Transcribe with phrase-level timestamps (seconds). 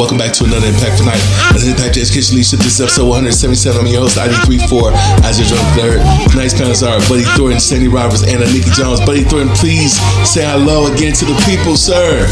[0.00, 1.20] Welcome back to another Impact Tonight.
[1.52, 3.84] As Impact Education Leadership, this is episode 177.
[3.84, 4.96] I'm your host, ID34,
[5.28, 6.00] Isaiah Drone third.
[6.32, 9.04] Tonight's panelists are Buddy Thornton, Sande Roberts, and Nikki Jones.
[9.04, 12.24] Buddy Thornton, please say hello again to the people, sir.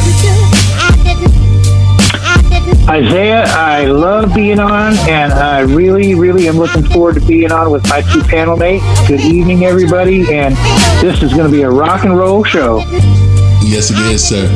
[2.88, 7.70] Isaiah, I love being on, and I really, really am looking forward to being on
[7.70, 8.86] with my two panel mates.
[9.06, 10.56] Good evening, everybody, and
[11.04, 12.80] this is going to be a rock and roll show.
[13.68, 14.48] Yes, it is, sir.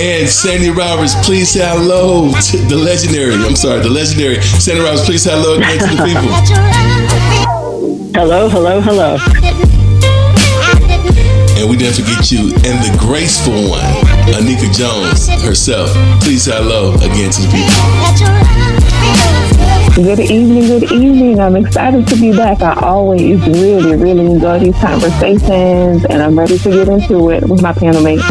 [0.00, 3.34] And Sande Roberts, please say hello to the legendary.
[3.34, 5.04] I'm sorry, the legendary Sande Roberts.
[5.04, 6.32] Please say hello again to the people.
[8.16, 9.18] Hello, hello, hello.
[11.60, 13.84] And we didn't forget you and the graceful one,
[14.32, 15.92] Anika Jones herself.
[16.22, 18.74] Please say hello again to the people.
[19.94, 21.38] Good evening, good evening.
[21.38, 22.62] I'm excited to be back.
[22.62, 27.62] I always really, really enjoy these conversations, and I'm ready to get into it with
[27.62, 28.24] my panel mates.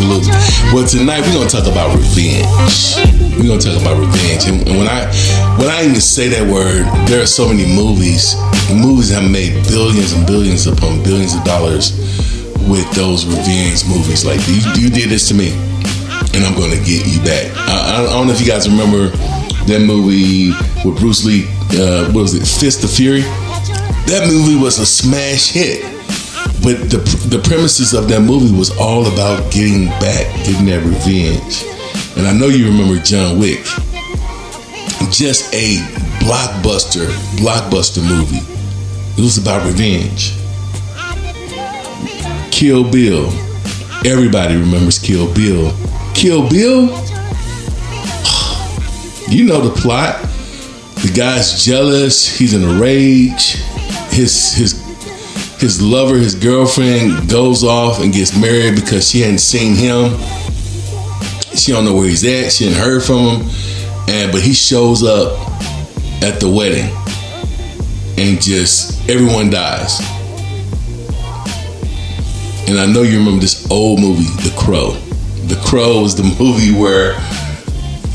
[0.00, 0.32] Absolutely.
[0.72, 2.96] Well, tonight we're gonna talk about revenge.
[3.36, 5.04] We're gonna talk about revenge, and, and when I
[5.60, 8.32] when I even say that word, there are so many movies.
[8.72, 12.00] Movies have made billions and billions upon billions of dollars
[12.64, 14.24] with those revenge movies.
[14.24, 15.52] Like you, you did this to me,
[16.32, 17.52] and I'm gonna get you back.
[17.68, 19.12] I, I don't know if you guys remember
[19.68, 21.44] that movie with Bruce Lee.
[21.76, 22.48] Uh, what was it?
[22.48, 23.20] Fist of Fury.
[24.08, 25.99] That movie was a smash hit.
[26.62, 31.64] But the the premises of that movie was all about getting back, getting that revenge.
[32.18, 33.64] And I know you remember John Wick.
[35.10, 35.76] Just a
[36.20, 37.06] blockbuster,
[37.40, 38.44] blockbuster movie.
[39.16, 40.34] It was about revenge.
[42.52, 43.28] Kill Bill.
[44.04, 45.72] Everybody remembers Kill Bill.
[46.14, 46.88] Kill Bill?
[49.28, 50.20] You know the plot.
[51.02, 53.54] The guy's jealous, he's in a rage.
[54.10, 54.89] His his
[55.60, 60.18] his lover, his girlfriend, goes off and gets married because she hadn't seen him.
[61.54, 62.52] She don't know where he's at.
[62.52, 63.50] She hadn't heard from him,
[64.08, 65.38] and but he shows up
[66.22, 66.90] at the wedding,
[68.18, 70.00] and just everyone dies.
[72.68, 74.92] And I know you remember this old movie, The Crow.
[75.46, 77.14] The Crow was the movie where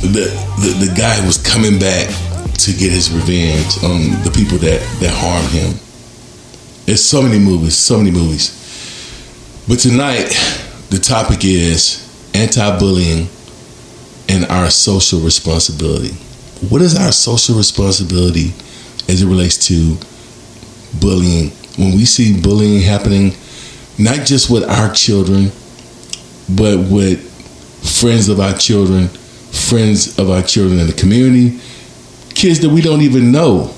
[0.02, 0.32] the,
[0.62, 2.08] the the guy was coming back
[2.60, 5.85] to get his revenge on the people that that harmed him.
[6.86, 8.52] There's so many movies, so many movies.
[9.68, 10.30] But tonight,
[10.92, 12.02] the topic is
[12.36, 13.28] anti-bullying
[14.30, 16.14] and our social responsibility.
[16.70, 18.54] What is our social responsibility
[19.10, 19.98] as it relates to
[21.00, 21.50] bullying?
[21.78, 23.34] When we see bullying happening,
[23.98, 25.52] not just with our children,
[26.56, 27.20] but with
[28.00, 31.60] friends of our children, friends of our children in the community,
[32.36, 33.74] kids that we don't even know.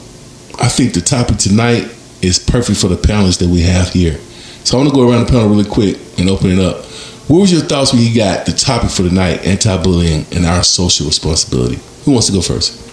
[0.60, 4.18] I think the topic tonight is perfect for the panelists that we have here.
[4.64, 6.84] So I want to go around the panel really quick and open it up.
[7.28, 11.06] What was your thoughts when you got the topic for tonight, anti-bullying and our social
[11.06, 11.80] responsibility?
[12.06, 12.88] Who wants to go first?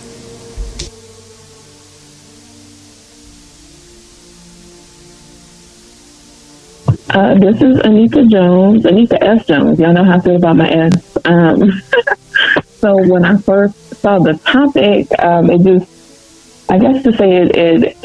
[7.10, 9.46] Uh, this is Anika Jones, Anika S.
[9.46, 9.78] Jones.
[9.78, 11.16] Y'all know how I feel about my S.
[11.24, 11.80] Um,
[12.64, 17.56] so when I first saw the topic, um, it just, I guess to say it,
[17.56, 17.96] it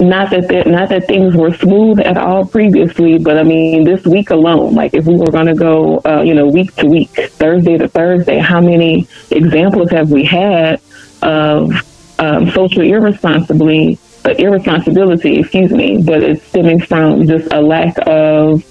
[0.00, 4.04] not that the, not that things were smooth at all previously, but I mean this
[4.04, 7.10] week alone, like if we were going to go, uh, you know, week to week,
[7.10, 10.80] Thursday to Thursday, how many examples have we had
[11.22, 11.72] of
[12.20, 15.40] um, social irresponsibly, uh, irresponsibility?
[15.40, 18.64] Excuse me, but it's stemming from just a lack of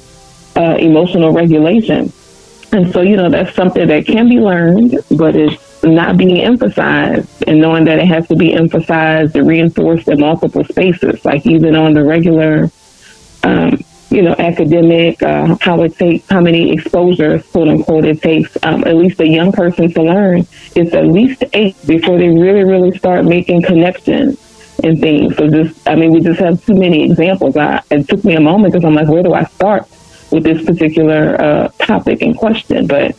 [0.55, 2.11] uh, emotional regulation,
[2.71, 7.43] and so you know that's something that can be learned, but it's not being emphasized
[7.47, 11.75] and knowing that it has to be emphasized and reinforced in multiple spaces, like even
[11.75, 12.69] on the regular,
[13.43, 13.79] um,
[14.09, 18.83] you know, academic, uh, how it takes, how many exposures, quote unquote, it takes um,
[18.85, 20.47] at least a young person to learn.
[20.75, 24.39] It's at least eight before they really, really start making connections
[24.83, 25.35] and things.
[25.37, 27.57] So just, I mean, we just have too many examples.
[27.57, 29.83] I, it took me a moment because I'm like, where do I start
[30.31, 32.87] with this particular uh, topic in question?
[32.87, 33.15] But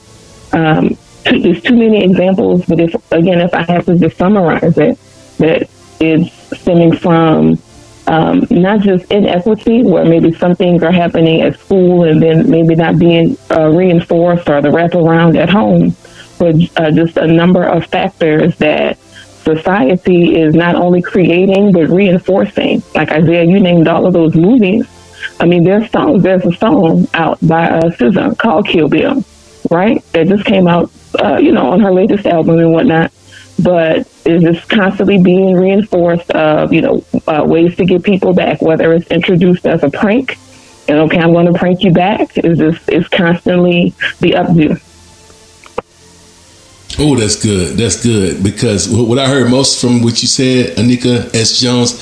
[0.52, 0.96] um,
[1.30, 4.98] there's too many examples, but if again, if I have to just summarize it,
[5.38, 5.68] that
[6.00, 7.58] it's stemming from
[8.06, 12.74] um, not just inequity, where maybe some things are happening at school and then maybe
[12.74, 15.94] not being uh, reinforced or the wraparound at home,
[16.38, 22.82] but uh, just a number of factors that society is not only creating but reinforcing.
[22.94, 24.86] Like Isaiah, you named all of those movies.
[25.40, 26.22] I mean, there's songs.
[26.22, 29.22] There's a song out by uh, SZA called Kill Bill,
[29.70, 30.02] right?
[30.12, 33.12] That just came out uh, you know, on her latest album and whatnot.
[33.60, 38.62] But it's just constantly being reinforced of, you know, uh, ways to get people back,
[38.62, 40.38] whether it's introduced as a prank,
[40.88, 42.38] and okay, I'm going to prank you back.
[42.38, 43.90] Is this, is constantly
[44.20, 44.80] the updo.
[46.98, 47.76] Oh, that's good.
[47.76, 51.60] That's good because what I heard most from what you said, Anika S.
[51.60, 51.92] Jones,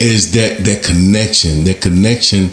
[0.00, 2.50] is that that connection, that connection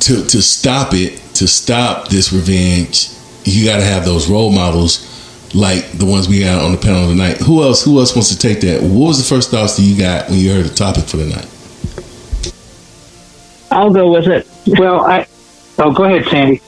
[0.00, 3.08] to to stop it, to stop this revenge.
[3.48, 5.06] You got to have those role models
[5.54, 7.38] like the ones we got on the panel tonight.
[7.38, 7.84] Who else?
[7.84, 8.82] Who else wants to take that?
[8.82, 11.26] What was the first thoughts that you got when you heard the topic for the
[11.26, 11.46] night?
[13.70, 14.46] I'll go with it.
[14.78, 15.26] Well, I.
[15.78, 16.60] Oh, go ahead, Sande.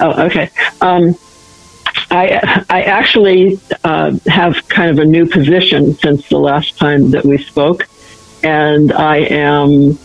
[0.00, 0.50] Oh, okay.
[0.80, 1.16] Um,
[2.10, 7.24] I I actually uh, have kind of a new position since the last time that
[7.24, 7.88] we spoke,
[8.42, 9.98] and I am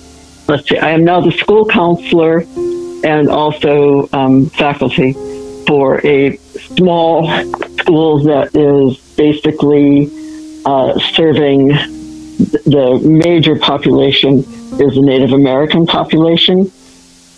[0.47, 2.45] let's see, I am now the school counselor
[3.03, 5.15] and also um, faculty
[5.73, 6.37] for a
[6.75, 7.27] small
[7.79, 10.05] school that is basically
[10.65, 11.69] uh, serving
[12.75, 16.71] the major population is the Native American population,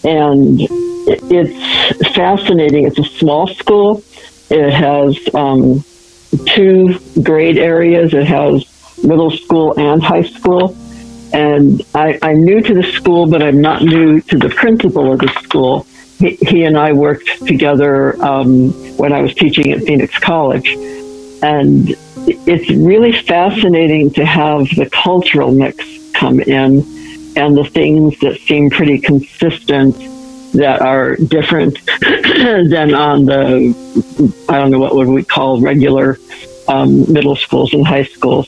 [0.03, 2.85] and it's fascinating.
[2.85, 4.03] It's a small school
[4.49, 5.83] it has um,
[6.45, 8.13] two grade areas.
[8.13, 8.65] It has
[9.03, 10.75] middle school and high school.
[11.33, 15.19] And I, I'm new to the school, but I'm not new to the principal of
[15.19, 15.87] the school.
[16.17, 20.69] He, he and I worked together um, when I was teaching at Phoenix College.
[21.41, 21.95] And
[22.27, 25.83] it's really fascinating to have the cultural mix
[26.13, 26.83] come in
[27.35, 29.95] and the things that seem pretty consistent
[30.53, 36.17] that are different than on the I don't know what would we call regular
[36.67, 38.47] um, middle schools and high schools.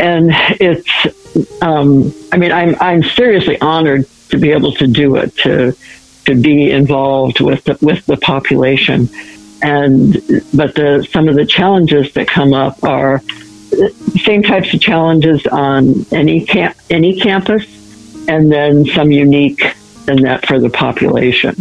[0.00, 0.30] And
[0.60, 5.76] it's um, I mean I'm I'm seriously honored to be able to do it to
[6.24, 9.08] to be involved with the, with the population
[9.62, 10.14] and
[10.52, 13.20] but the some of the challenges that come up are
[14.24, 17.64] same types of challenges on any camp any campus
[18.28, 19.74] and then some unique
[20.08, 21.54] in that for the population.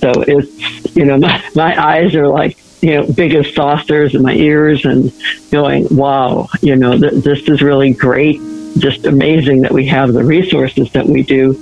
[0.00, 4.24] So it's, you know, my, my eyes are like, you know, big as saucers and
[4.24, 5.12] my ears and
[5.50, 8.40] going, wow, you know, th- this is really great.
[8.78, 11.52] Just amazing that we have the resources that we do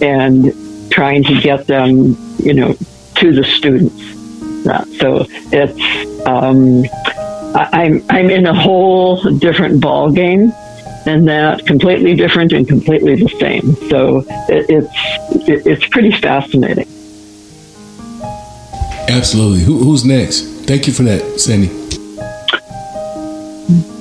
[0.00, 0.54] and
[0.90, 2.74] trying to get them, you know,
[3.16, 4.00] to the students.
[4.66, 6.84] Uh, so it's, um,
[7.54, 10.52] I, I'm, I'm in a whole different ball game
[11.06, 13.74] and that completely different and completely the same.
[13.88, 16.86] So it, it's it, it's pretty fascinating.
[19.08, 19.60] Absolutely.
[19.60, 20.42] Who, who's next?
[20.66, 21.70] Thank you for that, Sande.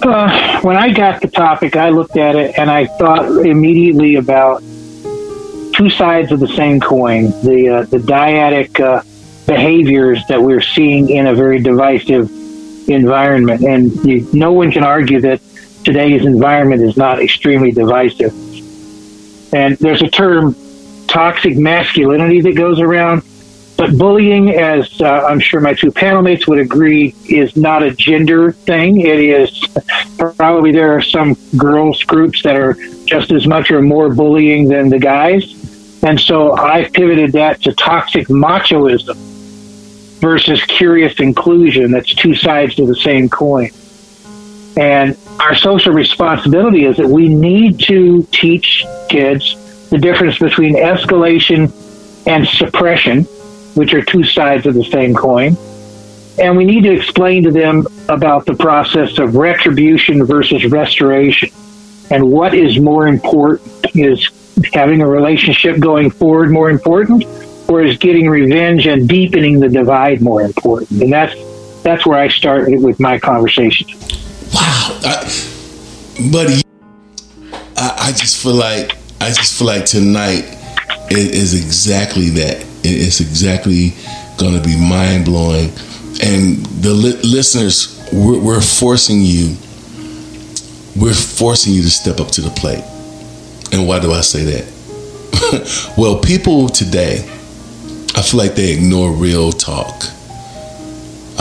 [0.04, 4.62] Uh, when I got the topic, I looked at it and I thought immediately about
[5.82, 9.02] two sides of the same coin: the uh, the dyadic uh,
[9.48, 12.30] behaviors that we're seeing in a very divisive
[12.88, 15.42] environment, and you, no one can argue that
[15.84, 18.32] today's environment is not extremely divisive.
[19.54, 20.56] And there's a term,
[21.08, 23.24] toxic masculinity, that goes around.
[23.78, 27.90] But bullying, as uh, I'm sure my two panel mates would agree, is not a
[27.90, 29.02] gender thing.
[29.02, 29.66] It is
[30.38, 32.76] probably there are some girls groups that are
[33.06, 35.61] just as much or more bullying than the guys.
[36.04, 39.16] And so I pivoted that to toxic machoism
[40.20, 41.92] versus curious inclusion.
[41.92, 43.70] That's two sides to the same coin.
[44.78, 51.72] And our social responsibility is that we need to teach kids the difference between escalation
[52.28, 53.24] and suppression,
[53.76, 55.58] which are two sides of the same coin.
[56.40, 61.50] And we need to explain to them about the process of retribution versus restoration
[62.10, 63.70] and what is more important.
[63.94, 64.30] Is
[64.74, 67.26] having a relationship going forward more important,
[67.70, 71.02] or is getting revenge and deepening the divide more important?
[71.02, 71.36] And that's
[71.84, 73.88] that's where I started with my conversation.
[74.54, 76.62] Wow, I, buddy,
[77.78, 80.44] I, I, just feel like I just feel like tonight
[81.10, 82.66] is exactly that.
[82.84, 83.94] It's exactly
[84.38, 85.70] going to be mind blowing,
[86.24, 89.56] and the li- listeners, we're, we're forcing you.
[90.96, 92.84] We're forcing you to step up to the plate.
[93.72, 95.94] And why do I say that?
[95.98, 97.20] well, people today,
[98.16, 100.04] I feel like they ignore real talk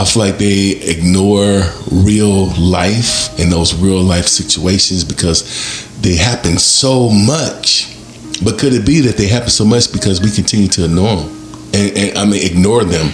[0.01, 1.61] I feel like they ignore
[1.91, 7.95] real life and those real life situations because they happen so much.
[8.43, 11.29] But could it be that they happen so much because we continue to ignore them?
[11.75, 13.13] And, and I mean, ignore them.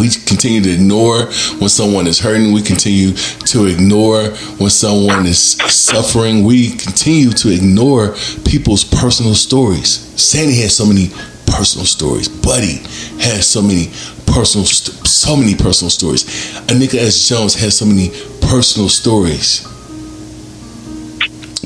[0.00, 1.26] We continue to ignore
[1.60, 2.52] when someone is hurting.
[2.52, 6.42] We continue to ignore when someone is suffering.
[6.42, 8.16] We continue to ignore
[8.46, 9.90] people's personal stories.
[10.18, 11.10] Sande has so many
[11.46, 12.28] personal stories.
[12.30, 12.78] Buddy
[13.20, 13.88] has so many
[14.26, 16.24] personal, so many personal stories.
[16.68, 17.28] Anika S.
[17.28, 18.08] Jones has so many
[18.40, 19.66] personal stories.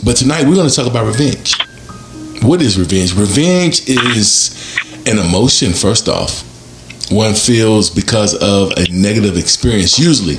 [0.04, 1.54] But tonight we're going to talk about revenge.
[2.42, 3.14] What is revenge?
[3.14, 4.76] Revenge is
[5.06, 6.53] an emotion, first off.
[7.10, 10.36] One feels because of a negative experience, usually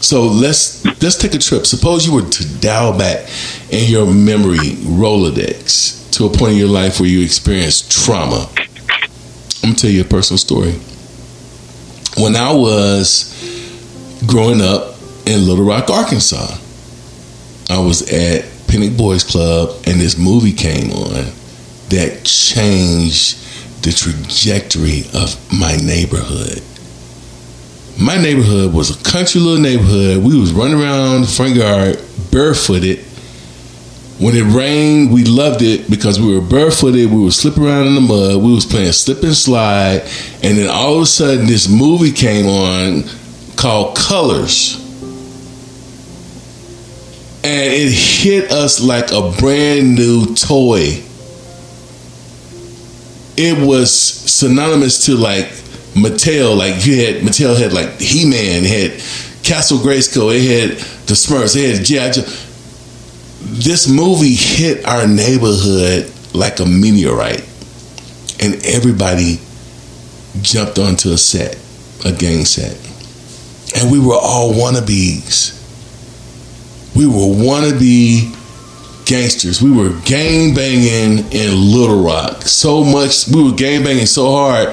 [0.00, 1.66] So let's let's take a trip.
[1.66, 3.28] Suppose you were to dial back
[3.70, 8.48] in your memory Rolodex to a point in your life where you experienced trauma.
[9.62, 10.72] I'm gonna tell you a personal story.
[12.18, 13.32] When I was
[14.26, 14.94] growing up
[15.26, 16.56] in Little Rock, Arkansas,
[17.68, 21.32] I was at Pinnock Boys Club, and this movie came on
[21.88, 23.38] that changed
[23.82, 26.62] the trajectory of my neighborhood.
[28.00, 30.22] My neighborhood was a country little neighborhood.
[30.22, 33.00] We was running around the front yard barefooted.
[34.18, 37.10] When it rained, we loved it because we were barefooted.
[37.10, 38.42] We were slipping around in the mud.
[38.42, 40.02] We was playing slip and slide,
[40.42, 43.04] and then all of a sudden, this movie came on
[43.56, 44.82] called Colors
[47.46, 51.00] and it hit us like a brand new toy.
[53.36, 55.46] It was synonymous to like
[55.94, 56.56] Mattel.
[56.56, 58.92] Like you had Mattel had like He Man, had
[59.42, 62.10] Castle Grayskull, it had the Smurfs, it had G.I.
[62.12, 62.22] Joe.
[63.40, 67.46] This movie hit our neighborhood like a meteorite,
[68.40, 69.40] and everybody
[70.42, 71.56] jumped onto a set,
[72.04, 72.76] a gang set,
[73.76, 75.56] and we were all wannabes
[76.96, 78.34] we were wannabe
[79.06, 79.62] gangsters.
[79.62, 83.28] We were gang banging in Little Rock so much.
[83.28, 84.68] We were gang banging so hard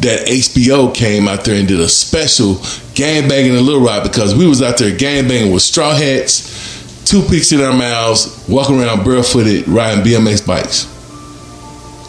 [0.00, 2.56] that HBO came out there and did a special
[2.94, 7.04] gang banging in Little Rock because we was out there gang banging with straw hats,
[7.04, 10.88] toothpicks in our mouths, walking around barefooted, riding BMX bikes,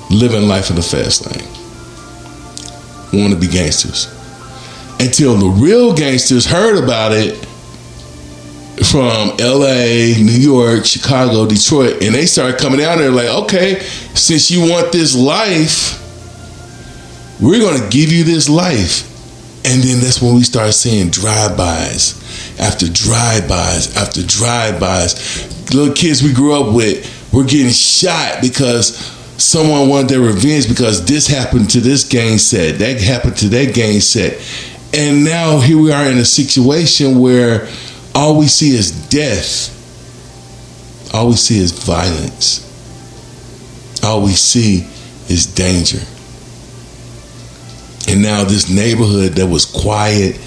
[0.10, 1.51] living life in the fast lane.
[3.13, 4.08] Want to be gangsters
[5.00, 7.48] until the real gangsters heard about it
[8.84, 13.79] from LA, New York, Chicago, Detroit, and they started coming down there like, okay,
[14.13, 16.01] since you want this life,
[17.41, 19.12] we're gonna give you this life.
[19.65, 25.74] And then that's when we start seeing drive-bys after drive-bys after drive-bys.
[25.74, 28.96] Little kids we grew up with were getting shot because
[29.38, 33.74] someone wanted their revenge because this happened to this gang set, that happened to that
[33.74, 34.39] gang set.
[34.94, 37.67] And now here we are in a situation where
[38.15, 39.74] all we see is death.
[41.13, 42.63] All we see is violence.
[44.03, 44.88] All we see
[45.29, 46.00] is danger.
[48.10, 50.38] And now this neighborhood that was quiet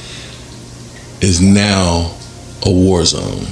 [1.20, 2.16] is now
[2.64, 3.46] a war zone.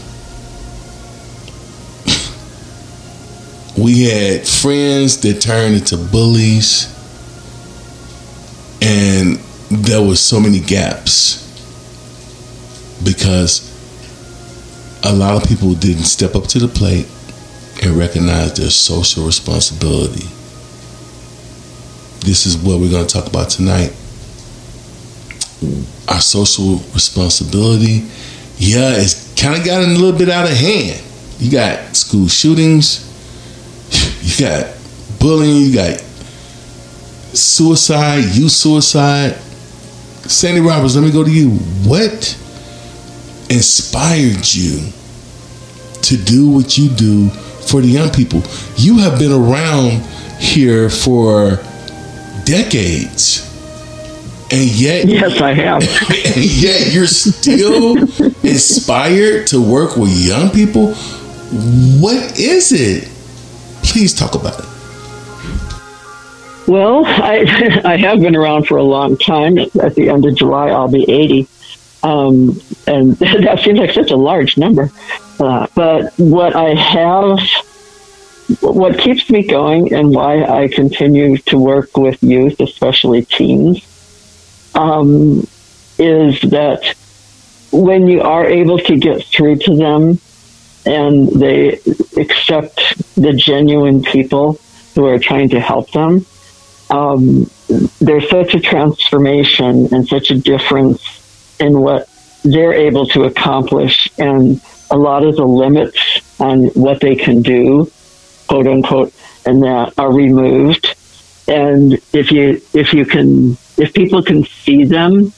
[3.76, 6.92] we had friends that turned into bullies
[8.80, 9.38] and
[9.70, 11.42] there was so many gaps
[13.04, 13.75] because
[15.06, 17.06] a lot of people didn't step up to the plate
[17.82, 20.26] and recognize their social responsibility.
[22.26, 23.90] This is what we're going to talk about tonight.
[26.08, 28.08] Our social responsibility,
[28.58, 31.00] yeah, it's kind of gotten a little bit out of hand.
[31.38, 33.06] You got school shootings,
[34.22, 34.76] you got
[35.20, 36.00] bullying, you got
[37.32, 39.34] suicide, youth suicide.
[40.28, 41.50] Sande Roberts, let me go to you.
[41.86, 42.36] What
[43.48, 44.92] inspired you
[46.06, 48.42] to do what you do for the young people.
[48.76, 50.02] You have been around
[50.38, 51.58] here for
[52.44, 53.42] decades.
[54.52, 55.82] And yet Yes, I have.
[56.36, 57.96] and yet you're still
[58.44, 60.94] inspired to work with young people.
[60.94, 63.08] What is it?
[63.82, 64.66] Please talk about it.
[66.68, 69.58] Well, I I have been around for a long time.
[69.58, 71.48] At the end of July, I'll be 80.
[72.02, 74.92] Um, and that seems like such a large number.
[75.38, 77.38] Uh, but what I have,
[78.60, 83.84] what keeps me going and why I continue to work with youth, especially teens,
[84.74, 85.46] um,
[85.98, 86.94] is that
[87.72, 90.18] when you are able to get through to them
[90.86, 91.80] and they
[92.16, 92.80] accept
[93.14, 94.58] the genuine people
[94.94, 96.24] who are trying to help them,
[96.90, 97.50] um,
[98.00, 102.08] there's such a transformation and such a difference in what
[102.44, 105.98] they're able to accomplish and a lot of the limits
[106.40, 107.90] on what they can do,
[108.46, 109.12] quote unquote,
[109.44, 110.94] and that are removed.
[111.48, 115.32] And if you if you can if people can see them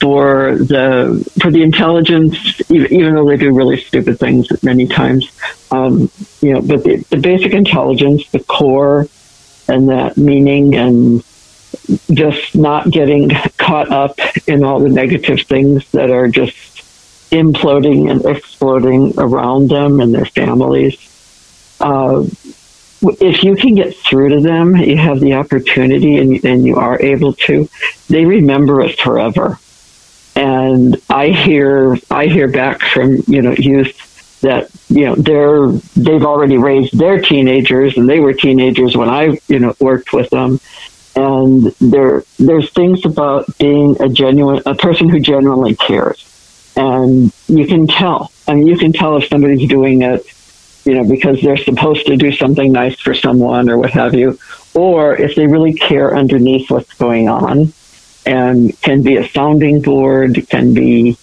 [0.00, 5.30] for the for the intelligence, even though they do really stupid things many times,
[5.70, 6.10] um,
[6.40, 9.08] you know, but the, the basic intelligence, the core,
[9.66, 11.24] and that meaning and
[12.12, 16.56] just not getting caught up in all the negative things that are just
[17.30, 20.96] imploding and exploding around them and their families.
[21.80, 22.24] Uh,
[23.02, 27.00] if you can get through to them, you have the opportunity and, and you are
[27.00, 27.68] able to,
[28.08, 29.58] they remember it forever.
[30.34, 36.24] and I hear I hear back from you know youth that you know they're they've
[36.24, 40.60] already raised their teenagers and they were teenagers when I you know worked with them
[41.16, 46.27] and there there's things about being a genuine a person who genuinely cares
[46.78, 48.32] and you can tell.
[48.46, 50.24] I mean you can tell if somebody's doing it
[50.84, 54.38] you know because they're supposed to do something nice for someone or what have you
[54.74, 57.72] or if they really care underneath what's going on
[58.24, 61.16] and can be a sounding board can be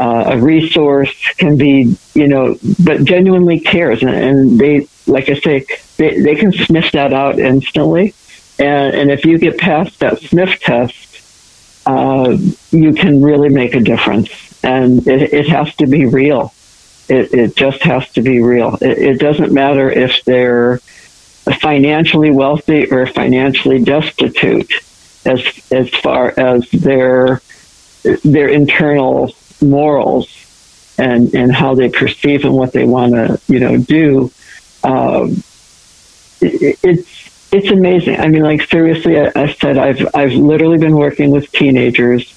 [0.00, 4.02] uh, a resource can be you know but genuinely cares.
[4.02, 5.66] And, and they like i say
[5.98, 8.14] they, they can sniff that out instantly.
[8.58, 12.36] And, and if you get past that sniff test, uh,
[12.70, 14.30] you can really make a difference.
[14.62, 16.52] And it, it has to be real.
[17.08, 18.76] It, it, just has to be real.
[18.80, 20.78] It, it, doesn't matter if they're
[21.60, 24.72] financially wealthy or financially destitute,
[25.24, 27.42] as as far as their
[28.22, 30.28] their internal morals
[30.98, 34.30] and and how they perceive and what they want to you know do.
[34.84, 35.42] Um,
[36.40, 37.20] it's
[37.52, 38.20] it's amazing.
[38.20, 42.32] I mean, like seriously, I, I said I've I've literally been working with teenagers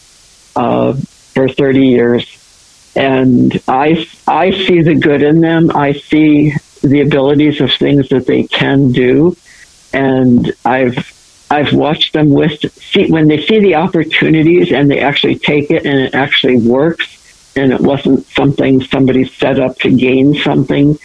[0.56, 0.96] uh,
[1.34, 2.26] for thirty years,
[2.96, 5.72] and I I see the good in them.
[5.76, 9.36] I see the abilities of things that they can do,
[9.94, 11.14] and I've
[11.50, 15.86] I've watched them with see when they see the opportunities and they actually take it
[15.86, 20.98] and it actually works, and it wasn't something somebody set up to gain something,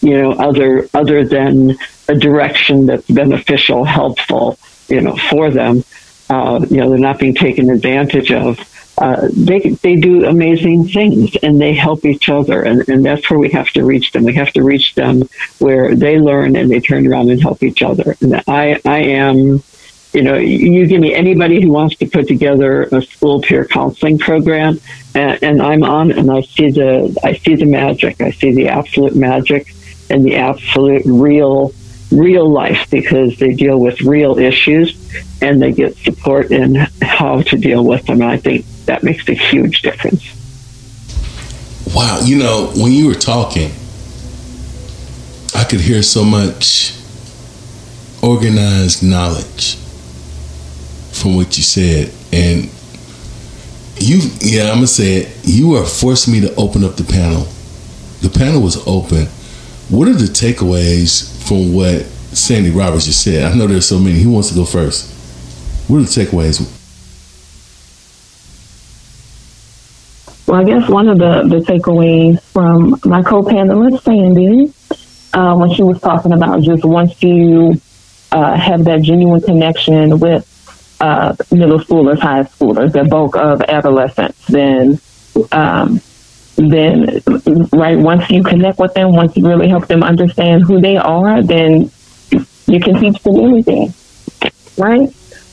[0.00, 1.76] you know, other other than
[2.08, 4.58] a direction that's beneficial, helpful,
[4.88, 5.84] you know, for them.
[6.28, 8.58] Uh, you know, they're not being taken advantage of.
[9.00, 13.38] Uh, they they do amazing things and they help each other, and, and that's where
[13.38, 14.24] we have to reach them.
[14.24, 15.28] We have to reach them
[15.58, 18.14] where they learn and they turn around and help each other.
[18.20, 19.62] And I I am
[20.12, 24.18] you know, you give me anybody who wants to put together a school peer counseling
[24.18, 24.80] program,
[25.14, 28.20] and, and, I'm on, and I see the I see the magic.
[28.20, 29.72] I see the absolute magic
[30.08, 31.72] and the absolute real
[32.10, 34.96] real life because they deal with real issues
[35.40, 38.20] and they get support in how to deal with them.
[38.20, 40.34] And I think that makes a huge difference.
[41.94, 42.20] Wow.
[42.24, 43.70] You know, when you were talking,
[45.54, 46.96] I could hear so much
[48.20, 49.76] organized knowledge
[51.12, 52.12] from what you said.
[52.32, 52.68] And
[53.96, 57.04] you, yeah, I'm going to say it, you are forcing me to open up the
[57.04, 57.46] panel.
[58.22, 59.26] The panel was open.
[59.88, 62.02] What are the takeaways from what
[62.34, 63.44] Sande Roberts just said?
[63.44, 64.18] I know there's so many.
[64.18, 65.14] He wants to go first.
[65.88, 66.79] What are the takeaways?
[70.50, 74.74] Well, I guess one of the, the takeaways from my co-panelist Sande,
[75.32, 77.80] uh, when she was talking about just once you
[78.32, 80.42] uh, have that genuine connection with
[81.00, 84.98] uh, middle schoolers, high schoolers, the bulk of adolescents, then
[85.52, 86.00] um,
[86.56, 87.22] then
[87.72, 91.44] right once you connect with them, once you really help them understand who they are,
[91.44, 91.88] then
[92.66, 93.94] you can teach them anything,
[94.76, 95.08] right?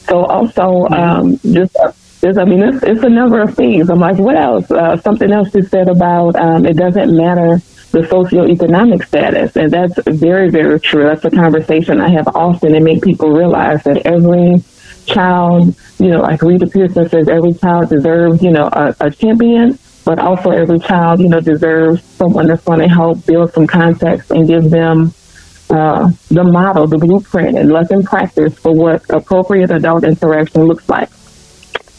[0.09, 1.77] So also um, just.
[2.23, 3.89] I mean, it's, it's a number of things.
[3.89, 4.69] I'm like, what else?
[4.71, 9.55] Uh, something else you said about um, it doesn't matter the socioeconomic status.
[9.55, 11.03] And that's very, very true.
[11.03, 14.63] That's a conversation I have often and make people realize that every
[15.05, 19.77] child, you know, like Rita Pierson says, every child deserves, you know, a, a champion
[20.07, 24.31] but also every child, you know, deserves someone that's going to help build some context
[24.31, 25.13] and give them
[25.69, 31.09] uh, the model, the blueprint, and lesson practice for what appropriate adult interaction looks like.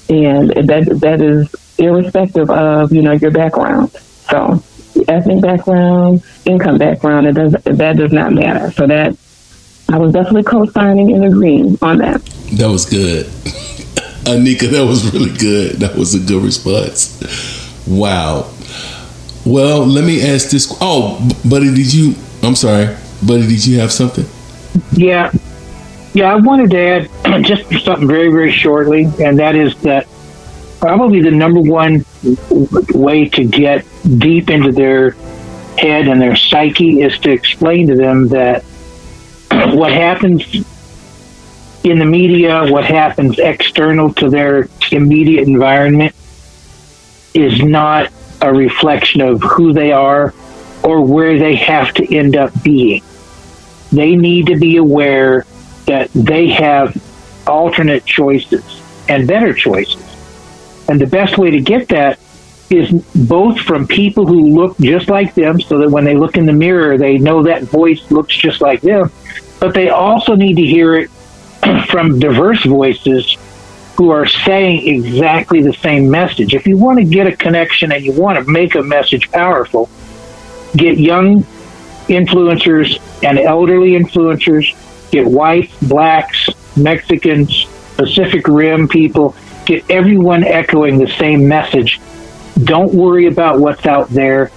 [0.09, 3.91] And that that is irrespective of you know your background.
[4.31, 4.63] So
[5.07, 8.73] ethnic background, income background, it does that does not matter.
[8.73, 9.17] So that
[9.91, 12.23] I was definitely co-signing and agreeing on that.
[12.53, 13.27] That was good,
[14.27, 14.71] Anika.
[14.71, 15.77] That was really good.
[15.77, 17.17] That was a good response.
[17.87, 18.51] Wow.
[19.47, 20.77] Well, let me ask this.
[20.81, 22.15] Oh, buddy, did you?
[22.43, 22.95] I'm sorry,
[23.27, 23.47] buddy.
[23.47, 24.27] Did you have something?
[24.93, 25.33] Yeah,
[26.19, 26.33] yeah.
[26.33, 30.07] I wanted to add just something very, very shortly, and that is that
[30.81, 32.05] probably the number one
[32.95, 33.85] way to get
[34.19, 35.11] deep into their
[35.77, 38.63] head and their psyche is to explain to them that
[39.51, 40.43] what happens
[41.85, 46.15] in the media, what happens external to their immediate environment,
[47.35, 50.35] is not a reflection of who they are
[50.83, 53.03] or where they have to end up being.
[53.93, 55.47] They need to be aware
[55.89, 56.97] that they have
[57.47, 60.05] alternate choices and better choices.
[60.89, 62.19] And the best way to get that
[62.71, 66.47] is both from people who look just like them, so that when they look in
[66.47, 69.11] the mirror, they know that voice looks just like them,
[69.59, 71.11] but they also need to hear it
[71.91, 73.37] from diverse voices
[73.97, 76.55] who are saying exactly the same message.
[76.55, 79.91] If you want to get a connection and you want to make a message powerful,
[80.77, 81.43] get young
[82.07, 84.75] influencers and elderly influencers,
[85.11, 87.67] get whites, blacks, Mexicans,
[87.97, 89.35] Pacific Rim people,
[89.67, 92.01] get everyone echoing the same message.
[92.65, 94.51] Don't worry about what's out there.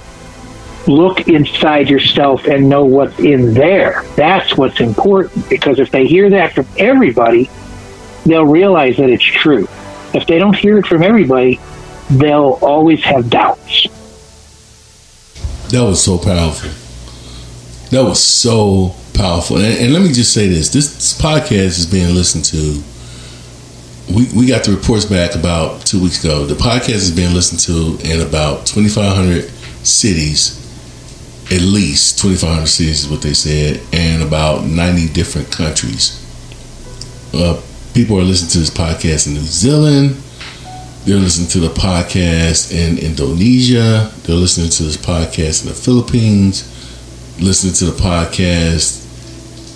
[0.88, 4.04] Look inside yourself and know what's in there.
[4.16, 7.50] That's what's important because if they hear that from everybody,
[8.26, 9.68] they'll realize that it's true.
[10.14, 11.60] If they don't hear it from everybody,
[12.10, 13.88] they'll always have doubts.
[15.70, 16.70] That was so powerful.
[17.92, 19.58] That was so powerful.
[19.58, 22.82] And, and, let me just say this: this podcast is being listened to.
[24.14, 26.46] We we got the reports back about two weeks ago.
[26.46, 29.46] The podcast is being listened to in about twenty five hundred
[29.86, 30.58] cities,
[31.52, 36.18] at least twenty five hundred cities is what they said, and about ninety different countries.
[37.34, 37.62] Uh,
[37.94, 40.18] people are listening to this podcast in New Zealand.
[41.06, 44.12] They're listening to the podcast in Indonesia.
[44.24, 46.68] They're listening to this podcast in the Philippines.
[47.40, 49.01] Listening to the podcast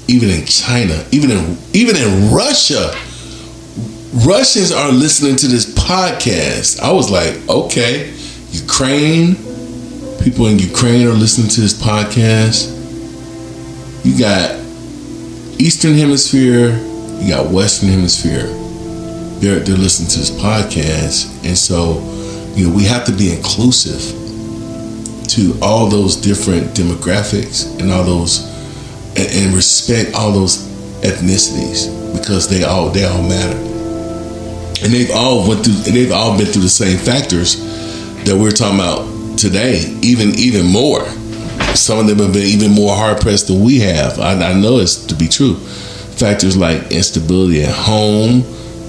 [0.07, 2.93] even in China, even in even in Russia.
[4.25, 6.79] Russians are listening to this podcast.
[6.79, 8.13] I was like, okay,
[8.51, 9.35] Ukraine,
[10.23, 12.71] people in Ukraine are listening to this podcast.
[14.05, 14.55] You got
[15.59, 16.77] Eastern Hemisphere,
[17.19, 18.47] you got Western Hemisphere.
[19.39, 21.99] They're they're listening to this podcast, and so
[22.55, 24.01] you know we have to be inclusive
[25.29, 28.54] to all those different demographics and all those
[29.15, 30.67] and, and respect all those
[31.01, 33.57] ethnicities because they all they all matter,
[34.83, 37.57] and they've all went through they've all been through the same factors
[38.25, 41.05] that we're talking about today, even even more.
[41.75, 44.19] Some of them have been even more hard pressed than we have.
[44.19, 45.55] I, I know it's to be true
[46.15, 48.41] factors like instability at home,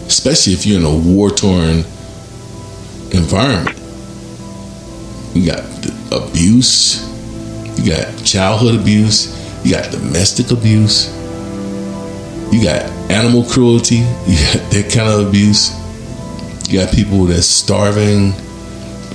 [0.07, 1.85] especially if you're in a war torn
[3.13, 3.77] environment.
[5.35, 5.65] You got
[6.13, 7.05] abuse,
[7.79, 9.35] you got childhood abuse,
[9.67, 11.09] you got domestic abuse,
[12.53, 15.75] you got animal cruelty, you got that kind of abuse.
[16.71, 18.33] You got people that's starving,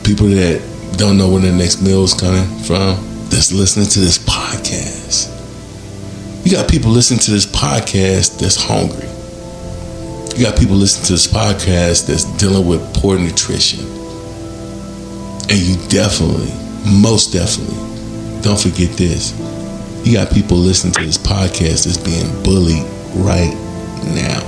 [0.04, 0.62] people that
[0.98, 2.98] don't know where their next meal is coming from,
[3.30, 5.30] that's listening to this podcast.
[6.46, 9.08] You got people listening to this podcast that's hungry.
[10.38, 13.86] You got people listening to this podcast that's dealing with poor nutrition.
[15.50, 16.52] And you definitely,
[17.00, 19.32] most definitely, don't forget this.
[20.04, 22.84] You got people listening to this podcast that's being bullied
[23.18, 23.54] right
[24.16, 24.42] now.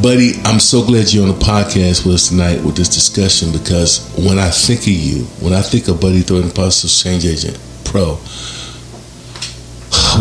[0.00, 4.08] Buddy, I'm so glad you're on the podcast with us tonight with this discussion because
[4.16, 8.14] when I think of you, when I think of Buddy Thornton, Positive Change Agent Pro,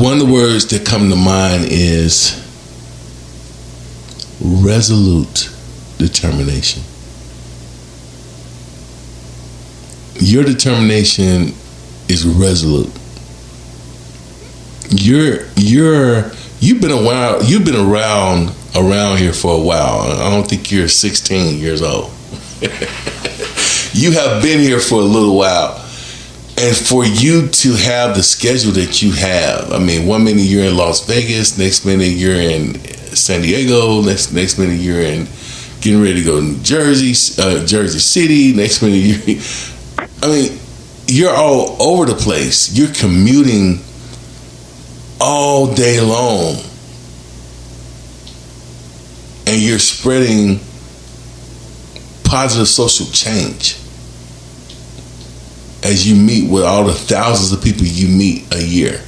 [0.02, 2.44] one of the words that come to mind is
[4.42, 5.52] resolute
[6.00, 6.82] determination.
[10.28, 11.54] Your determination
[12.10, 12.92] is resolute.
[14.90, 20.02] You're you're you've been a while you've been around around here for a while.
[20.02, 22.12] I don't think you're 16 years old.
[23.94, 25.78] you have been here for a little while.
[26.58, 30.66] And for you to have the schedule that you have, I mean, one minute you're
[30.66, 32.74] in Las Vegas, next minute you're in
[33.16, 35.26] San Diego, next next minute you're in
[35.80, 39.40] getting ready to go to New Jersey, uh, Jersey City, next minute you
[40.22, 40.60] I mean,
[41.08, 42.78] you're all over the place.
[42.78, 43.80] You're commuting
[45.20, 46.58] all day long
[49.48, 50.60] and you're spreading
[52.24, 53.78] positive social change
[55.84, 59.02] as you meet with all the thousands of people you meet a year.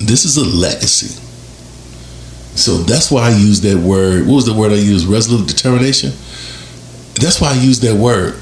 [0.00, 1.20] This is a legacy.
[2.56, 4.26] So that's why I use that word.
[4.26, 5.06] What was the word I used?
[5.06, 6.10] Resolute determination.
[7.14, 8.34] That's why I use that word.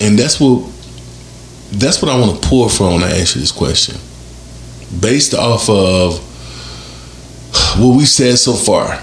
[0.00, 0.70] And that's what
[1.70, 3.96] that's what I want to pull from when I answer this question.
[5.00, 6.18] Based off of
[7.78, 9.00] what we said so far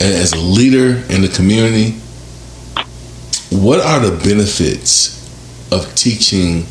[0.00, 1.92] as a leader in the community,
[3.50, 5.18] what are the benefits
[5.72, 6.64] of teaching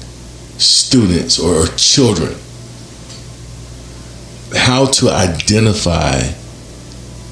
[0.58, 2.36] students or children
[4.56, 6.20] how to identify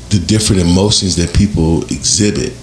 [0.09, 2.53] the different emotions that people exhibit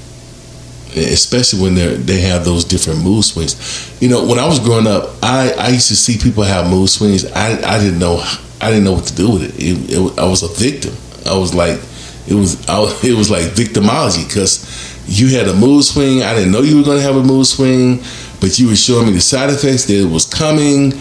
[0.96, 3.54] especially when they they have those different mood swings.
[4.00, 6.88] You know, when I was growing up, I, I used to see people have mood
[6.90, 7.24] swings.
[7.32, 8.22] I, I didn't know
[8.60, 9.62] I didn't know what to do with it.
[9.62, 10.94] it, it I was a victim.
[11.26, 11.78] I was like,
[12.26, 14.64] it was I, it was like victimology because
[15.06, 16.22] you had a mood swing.
[16.22, 18.02] I didn't know you were going to have a mood swing,
[18.40, 20.92] but you were showing me the side effects that it was coming,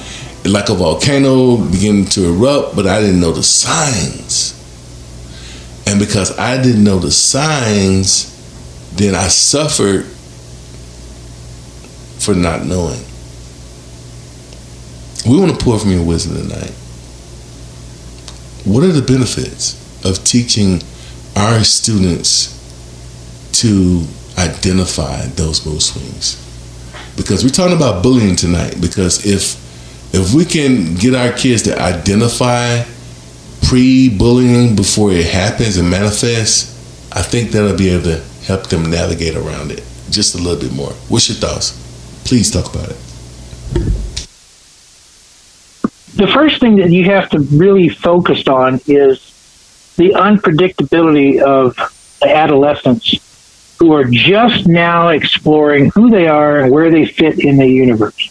[0.45, 4.59] like a volcano beginning to erupt, but I didn't know the signs.
[5.87, 8.32] And because I didn't know the signs,
[8.95, 10.05] then I suffered
[12.23, 13.03] for not knowing.
[15.25, 16.71] We want to pour from your wisdom tonight.
[18.65, 19.75] What are the benefits
[20.05, 20.81] of teaching
[21.35, 22.51] our students
[23.53, 24.05] to
[24.37, 26.39] identify those mood swings?
[27.15, 28.79] Because we're talking about bullying tonight.
[28.79, 29.61] Because if
[30.13, 32.83] if we can get our kids to identify
[33.63, 36.71] pre-bullying before it happens and manifests,
[37.11, 40.73] I think that'll be able to help them navigate around it just a little bit
[40.73, 40.91] more.
[41.09, 41.79] What's your thoughts?
[42.25, 42.97] Please talk about it.
[46.15, 49.31] The first thing that you have to really focus on is
[49.97, 51.75] the unpredictability of
[52.21, 57.67] adolescents who are just now exploring who they are and where they fit in the
[57.67, 58.29] universe.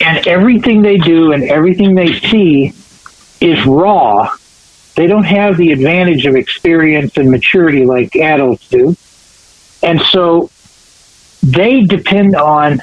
[0.00, 2.72] And everything they do and everything they see
[3.40, 4.34] is raw.
[4.94, 8.96] They don't have the advantage of experience and maturity like adults do.
[9.82, 10.50] And so
[11.42, 12.82] they depend on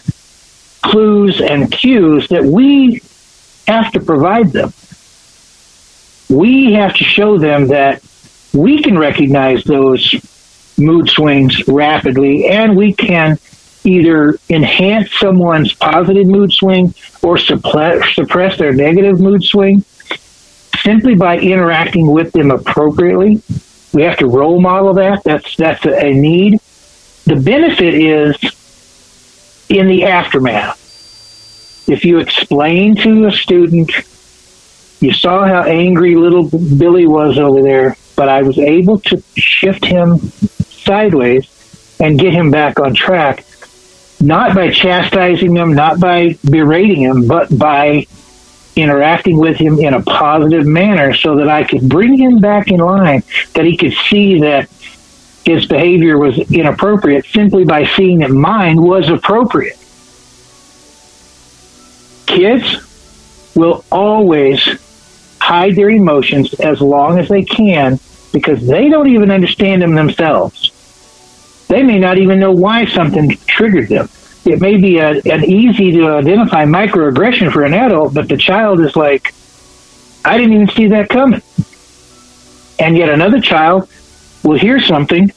[0.81, 3.01] clues and cues that we
[3.67, 4.73] have to provide them.
[6.29, 8.03] We have to show them that
[8.53, 10.15] we can recognize those
[10.77, 13.37] mood swings rapidly and we can
[13.83, 19.83] either enhance someone's positive mood swing or suppress, their negative mood swing
[20.83, 23.41] simply by interacting with them appropriately.
[23.93, 25.23] We have to role model that.
[25.23, 26.59] That's that's a, a need.
[27.25, 28.35] The benefit is
[29.69, 30.77] in the aftermath.
[31.87, 33.91] If you explain to a student,
[34.99, 39.85] you saw how angry little Billy was over there, but I was able to shift
[39.85, 41.47] him sideways
[41.99, 43.45] and get him back on track,
[44.19, 48.07] not by chastising him, not by berating him, but by
[48.75, 52.79] interacting with him in a positive manner so that I could bring him back in
[52.79, 54.69] line, that he could see that
[55.45, 59.77] his behavior was inappropriate simply by seeing that mine was appropriate.
[62.25, 62.85] Kids
[63.55, 64.61] will always
[65.39, 67.99] hide their emotions as long as they can
[68.31, 70.71] because they don't even understand them themselves.
[71.67, 74.09] They may not even know why something triggered them
[74.45, 78.79] it may be a, an easy to identify microaggression for an adult, but the child
[78.81, 79.33] is like,
[80.23, 81.41] I didn't even see that coming.
[82.79, 83.89] And yet another child
[84.43, 85.31] will hear something,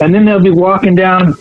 [0.00, 1.34] and then they'll be walking down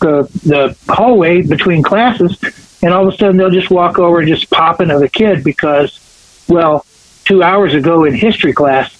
[0.00, 2.38] the, the hallway between classes,
[2.82, 5.44] and all of a sudden they'll just walk over and just pop into the kid
[5.44, 6.00] because,
[6.48, 6.86] well,
[7.24, 8.94] two hours ago in history class,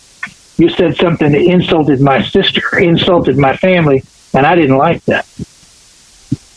[0.59, 4.03] you said something that insulted my sister, insulted my family,
[4.35, 5.27] and I didn't like that.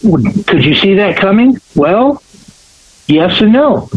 [0.01, 1.59] Could you see that coming?
[1.75, 2.23] Well,
[3.07, 3.89] yes and no.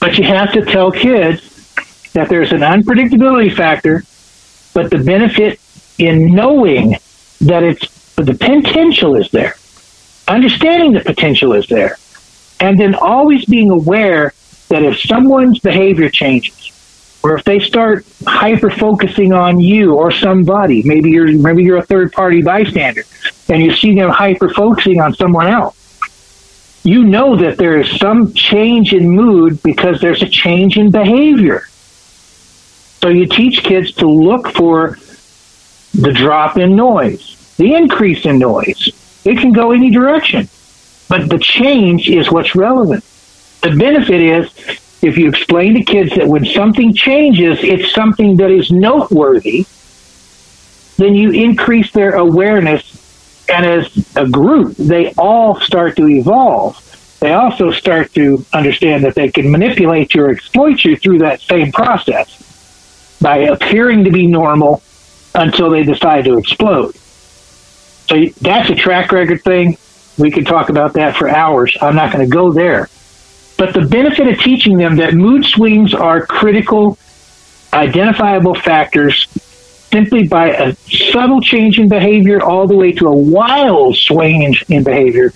[0.00, 4.04] But you have to tell kids that there's an unpredictability factor,
[4.72, 5.60] but the benefit
[5.98, 6.96] in knowing
[7.42, 9.56] that it's the potential is there,
[10.26, 11.98] understanding the potential is there,
[12.60, 14.32] and then always being aware
[14.68, 16.65] that if someone's behavior changes,
[17.26, 21.84] or if they start hyper focusing on you or somebody, maybe you're maybe you're a
[21.84, 23.02] third party bystander,
[23.48, 25.76] and you see them hyper focusing on someone else,
[26.84, 31.66] you know that there is some change in mood because there's a change in behavior.
[33.02, 34.96] So you teach kids to look for
[35.94, 38.92] the drop in noise, the increase in noise.
[39.24, 40.48] It can go any direction,
[41.08, 43.02] but the change is what's relevant.
[43.62, 48.50] The benefit is if you explain to kids that when something changes, it's something that
[48.50, 49.66] is noteworthy,
[50.96, 52.94] then you increase their awareness.
[53.48, 56.82] And as a group, they all start to evolve.
[57.20, 61.40] They also start to understand that they can manipulate you or exploit you through that
[61.40, 62.42] same process
[63.20, 64.82] by appearing to be normal
[65.34, 66.94] until they decide to explode.
[68.08, 69.76] So that's a track record thing.
[70.18, 71.76] We could talk about that for hours.
[71.80, 72.88] I'm not going to go there.
[73.56, 76.98] But the benefit of teaching them that mood swings are critical,
[77.72, 79.26] identifiable factors
[79.90, 80.74] simply by a
[81.12, 85.32] subtle change in behavior all the way to a wild swing in behavior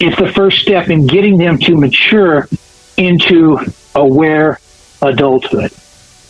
[0.00, 2.48] is the first step in getting them to mature
[2.96, 3.58] into
[3.94, 4.58] aware
[5.02, 5.70] adulthood.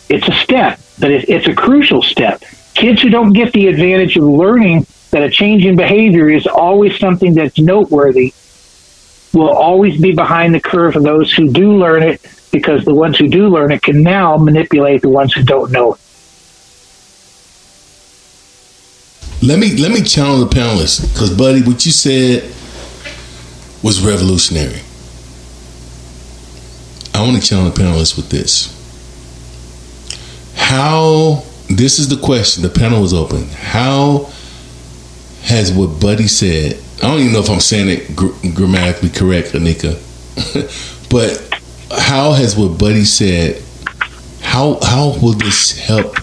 [0.09, 2.43] It's a step, but it's a crucial step.
[2.73, 6.99] Kids who don't get the advantage of learning that a change in behavior is always
[6.99, 8.33] something that's noteworthy
[9.35, 12.21] will always be behind the curve of those who do learn it
[12.51, 15.93] because the ones who do learn it can now manipulate the ones who don't know
[15.93, 15.99] it.
[19.43, 22.43] Let me let me challenge the panelists because, buddy, what you said
[23.83, 24.81] was revolutionary.
[27.13, 28.71] I want to challenge the panelists with this.
[30.55, 32.63] How this is the question.
[32.63, 33.47] The panel is open.
[33.49, 34.31] How
[35.43, 36.81] has what Buddy said?
[36.97, 39.95] I don't even know if I'm saying it gr- grammatically correct, Anika,
[41.09, 41.41] but
[41.91, 43.61] how has what Buddy said?
[44.41, 46.17] How how will this help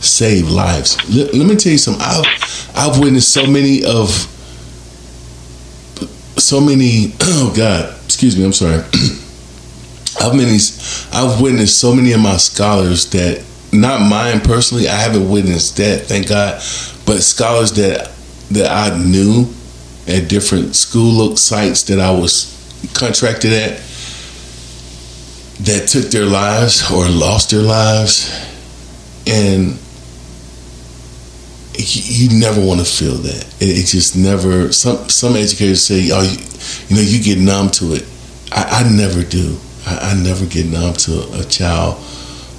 [0.00, 0.96] save lives?
[1.14, 2.02] Let, let me tell you something.
[2.04, 4.08] I've I've witnessed so many of
[6.38, 7.12] so many.
[7.26, 8.44] Oh God, excuse me.
[8.44, 8.76] I'm sorry.
[10.20, 10.58] I've many.
[11.12, 14.88] I've witnessed so many of my scholars that not mine personally.
[14.88, 16.54] I haven't witnessed that, thank God.
[17.06, 18.12] But scholars that
[18.50, 19.52] that I knew
[20.06, 22.50] at different school sites that I was
[22.94, 23.78] contracted at
[25.60, 28.28] that took their lives or lost their lives,
[29.26, 29.78] and
[31.76, 33.54] you never want to feel that.
[33.60, 34.72] It, just never.
[34.72, 36.38] Some some educators say, "Oh, you,
[36.88, 38.04] you know, you get numb to it."
[38.52, 39.58] I, I never do.
[39.86, 41.96] I, I, never get numb to a child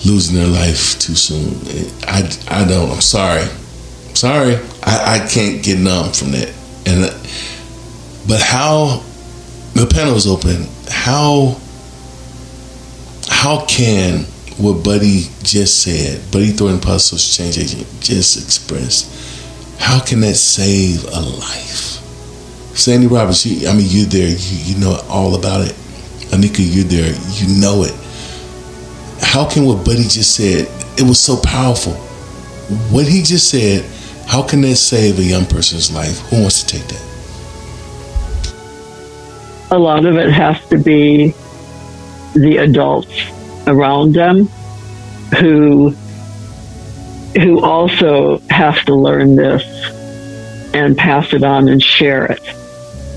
[0.05, 1.55] losing their life too soon.
[2.07, 2.91] I, I don't.
[2.91, 3.45] I'm sorry.
[4.13, 4.55] Sorry.
[4.83, 6.53] I, I can't get numb from that.
[6.85, 7.11] And
[8.27, 9.03] but how
[9.73, 10.67] the panel is open.
[10.89, 11.59] How
[13.27, 14.25] how can
[14.57, 21.03] what Buddy just said, Buddy Thornton Public Change Agent just expressed, how can that save
[21.05, 21.99] a life?
[22.75, 25.73] Sande Roberts, you, I mean, you're there, you, you know all about it.
[26.31, 27.93] Anika, you're there, you know it.
[29.21, 30.67] How can what Buddy just said,
[30.97, 31.93] it was so powerful.
[32.91, 33.83] What he just said,
[34.27, 36.19] how can they save a young person's life?
[36.29, 37.01] Who wants to take that?
[39.71, 41.33] A lot of it has to be
[42.33, 43.13] the adults
[43.67, 44.45] around them
[45.39, 45.95] who
[47.35, 49.63] who also have to learn this
[50.73, 52.41] and pass it on and share it.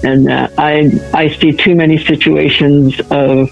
[0.04, 3.50] And that I I see too many situations of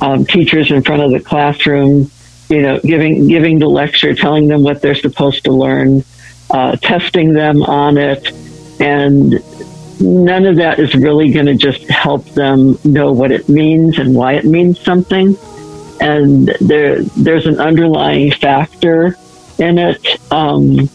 [0.00, 2.10] um, teachers in front of the classroom,
[2.48, 6.04] you know, giving giving the lecture, telling them what they're supposed to learn,
[6.52, 8.30] uh, testing them on it,
[8.80, 9.42] and
[10.00, 14.14] none of that is really going to just help them know what it means and
[14.14, 15.36] why it means something.
[16.00, 19.16] And there, there's an underlying factor
[19.58, 20.32] in it.
[20.32, 20.88] Um,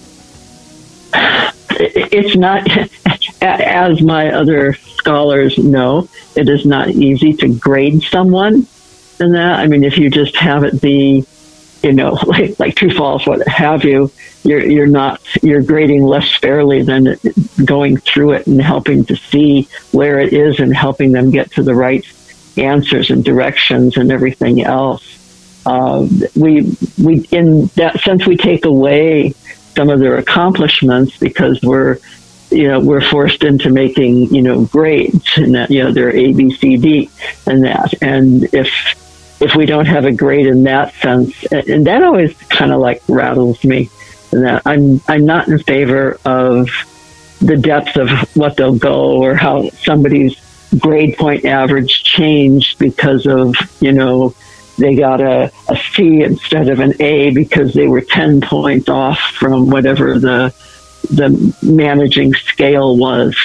[1.80, 2.68] it's not,
[3.42, 8.68] as my other scholars know, it is not easy to grade someone
[9.20, 9.60] in that.
[9.60, 11.26] I mean, if you just have it be,
[11.84, 14.12] you know, like like true false, what have you,
[14.48, 17.18] you're you're not you're grading less fairly than
[17.66, 21.62] going through it and helping to see where it is and helping them get to
[21.62, 22.06] the right
[22.58, 25.04] answers and directions and everything else.
[25.66, 29.34] Uh, we we in that sense we take away
[29.76, 31.98] some of their accomplishments because we're
[32.50, 36.32] you know we're forced into making you know grades and that you know they're A
[36.32, 37.10] B C D
[37.46, 38.70] and that and if
[39.42, 43.04] if we don't have a grade in that sense and that always kind of like
[43.10, 43.90] rattles me
[44.34, 46.70] I'm I'm not in favor of
[47.40, 50.36] the depth of what they'll go or how somebody's
[50.80, 54.34] grade point average changed because of you know
[54.78, 59.20] they got a, a C instead of an A because they were 10 points off
[59.20, 60.54] from whatever the
[61.10, 63.36] the managing scale was.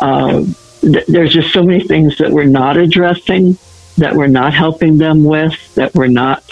[0.00, 0.44] Uh,
[0.80, 3.56] th- there's just so many things that we're not addressing,
[3.98, 6.42] that we're not helping them with, that we're not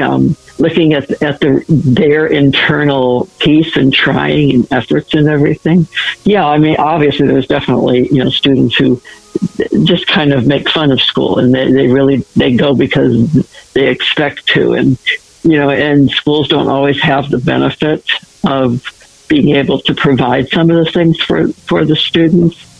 [0.00, 5.86] um, looking at at the, their internal piece and trying and efforts and everything.
[6.24, 9.00] Yeah, I mean, obviously, there's definitely you know students who
[9.84, 13.32] just kind of make fun of school and they, they really they go because
[13.72, 14.74] they expect to.
[14.74, 14.98] And
[15.42, 18.04] you know and schools don't always have the benefit
[18.44, 18.82] of
[19.28, 22.70] being able to provide some of the things for for the students.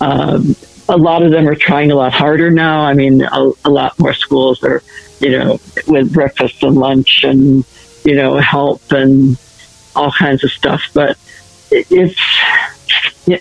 [0.00, 0.54] Um,
[0.88, 2.80] a lot of them are trying a lot harder now.
[2.82, 4.82] I mean a, a lot more schools are
[5.20, 7.64] you know, with breakfast and lunch and,
[8.04, 9.38] you know, help and
[9.94, 10.82] all kinds of stuff.
[10.94, 11.18] But
[11.70, 12.18] it's,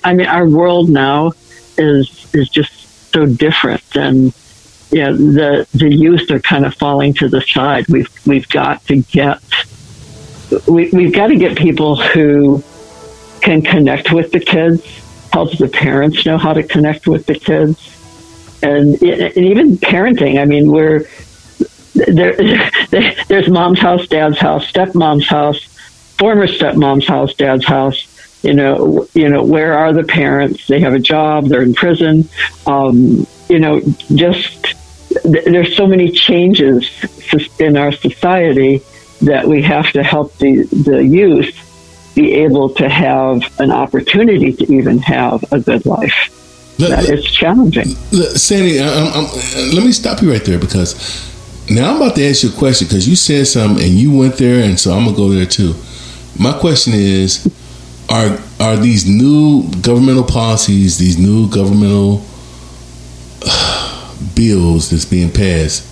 [0.03, 1.31] I mean, our world now
[1.77, 4.33] is, is just so different and,
[4.91, 7.87] you know, the, the youth are kind of falling to the side.
[7.87, 9.39] We've, we've got to get,
[10.67, 12.63] we, we've got to get people who
[13.41, 14.83] can connect with the kids,
[15.31, 17.95] help the parents know how to connect with the kids.
[18.61, 20.41] And, and even parenting.
[20.41, 21.05] I mean, we're
[22.89, 25.63] there, there's mom's house, dad's house, stepmom's house,
[26.17, 28.05] former stepmom's house, dad's house.
[28.41, 30.67] You know, you know, where are the parents?
[30.67, 31.47] They have a job.
[31.47, 32.29] They're in prison.
[32.65, 33.81] Um, you know,
[34.15, 34.75] just
[35.25, 36.89] there's so many changes
[37.59, 38.81] in our society
[39.21, 44.73] that we have to help the, the youth be able to have an opportunity to
[44.73, 46.35] even have a good life.
[46.77, 47.87] that it's challenging.
[48.37, 50.95] Sande, I'm, I'm, let me stop you right there because
[51.69, 54.35] now I'm about to ask you a question because you said something and you went
[54.35, 55.75] there, and so I'm gonna go there too.
[56.37, 57.47] My question is:
[58.09, 62.25] Are are these new governmental policies, these new governmental
[64.35, 65.85] bills that's being passed,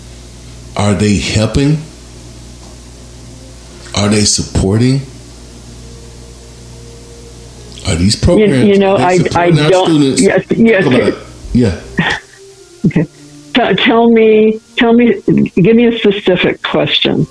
[0.76, 1.78] are they helping?
[3.96, 5.02] Are they supporting?
[7.88, 8.66] Are these programs?
[8.68, 9.86] You, you know, I, I don't.
[9.88, 10.22] Students?
[10.22, 11.54] Yes, yes.
[11.54, 11.84] Yeah.
[12.86, 13.06] Okay.
[13.58, 15.20] T- tell me, tell me,
[15.56, 17.26] give me a specific question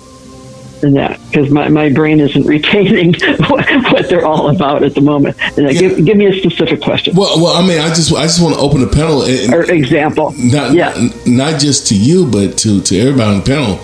[0.82, 3.14] in that because my, my brain isn't retaining
[3.48, 5.36] what, what, they're all about at the moment.
[5.56, 5.72] Yeah.
[5.72, 7.14] Give, give me a specific question.
[7.14, 9.70] Well, well, I mean, I just I just want to open the panel and, or
[9.70, 10.34] example.
[10.36, 10.94] Not yeah.
[11.26, 13.76] not just to you, but to to everybody on the panel.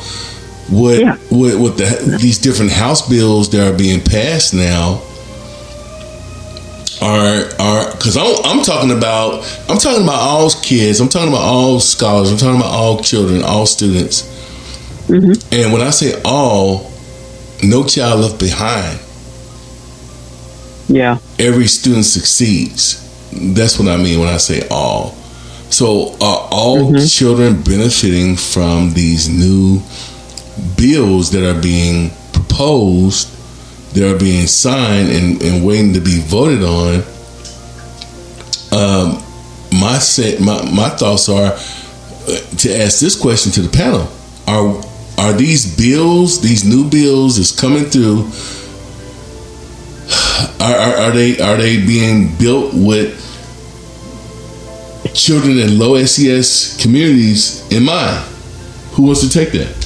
[0.71, 1.17] What yeah.
[1.31, 5.03] with, with the, these different house bills that are being passed now
[7.03, 11.01] are are because I'm, I'm talking about I'm talking about all kids.
[11.01, 12.31] I'm talking about all scholars.
[12.31, 14.23] I'm talking about all children, all students.
[15.09, 15.55] Mm-hmm.
[15.55, 16.91] And when I say all,
[17.63, 19.01] no child left behind.
[20.89, 21.19] Yeah.
[21.39, 23.01] Every student succeeds.
[23.55, 25.11] That's what I mean when I say all.
[25.71, 27.07] So are all mm-hmm.
[27.07, 29.81] children benefiting from these new
[30.77, 33.29] bills that are being proposed,
[33.95, 37.03] that are being signed and, and waiting to be voted on?
[38.73, 39.23] Um,
[39.73, 44.09] my say, my my thoughts are uh, to ask this question to the panel:
[44.47, 44.83] Are
[45.19, 48.31] are these bills, these new bills is coming through,
[50.61, 53.19] are, are, are they are they being built with
[55.15, 58.25] children in low SES communities in mind?
[58.93, 59.82] Who wants to take that?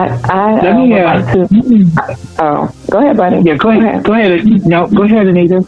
[0.00, 3.42] I, I Let me, uh, like to, oh, go ahead, buddy.
[3.42, 4.04] Yeah, go ahead.
[4.04, 4.44] Go ahead.
[4.66, 5.60] No, go ahead, Anika.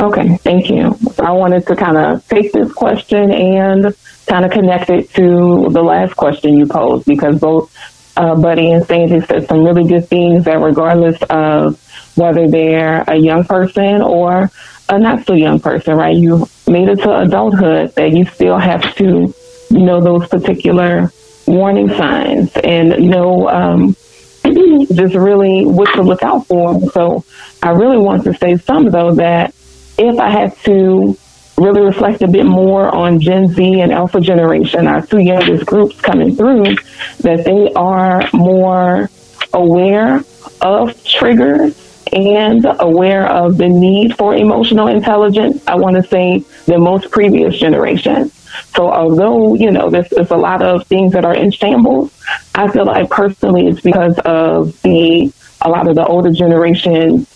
[0.00, 0.96] Okay, thank you.
[1.18, 3.94] I wanted to kind of take this question and
[4.26, 7.72] kind of connect it to the last question you posed because both
[8.16, 11.80] uh, Buddy and Sande said some really good things that regardless of
[12.16, 14.50] whether they're a young person or
[14.88, 16.16] a not so young person, right?
[16.16, 19.32] You made it to adulthood that you still have to
[19.70, 21.10] know those particular
[21.46, 23.96] warning signs and know um,
[24.92, 26.80] just really what to look out for.
[26.90, 27.24] So
[27.62, 29.54] I really want to say some though that
[29.98, 31.16] if I had to
[31.58, 36.00] really reflect a bit more on Gen Z and Alpha Generation, our two youngest groups
[36.00, 36.76] coming through,
[37.20, 39.10] that they are more
[39.52, 40.24] aware
[40.60, 41.78] of triggers
[42.12, 47.58] and aware of the need for emotional intelligence, I want to say, than most previous
[47.58, 48.41] generations.
[48.74, 52.12] So although, you know, there's, there's a lot of things that are in shambles,
[52.54, 55.32] I feel like personally it's because of the
[55.64, 57.26] a lot of the older generation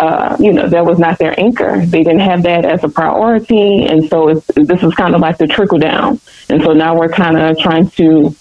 [0.00, 1.84] uh, you know, that was not their anchor.
[1.84, 3.84] They didn't have that as a priority.
[3.84, 6.18] And so it's, this is kind of like the trickle down.
[6.48, 8.34] And so now we're kind of trying to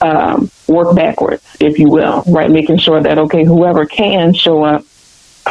[0.00, 2.50] um, work backwards, if you will, right?
[2.50, 4.84] Making sure that, okay, whoever can show up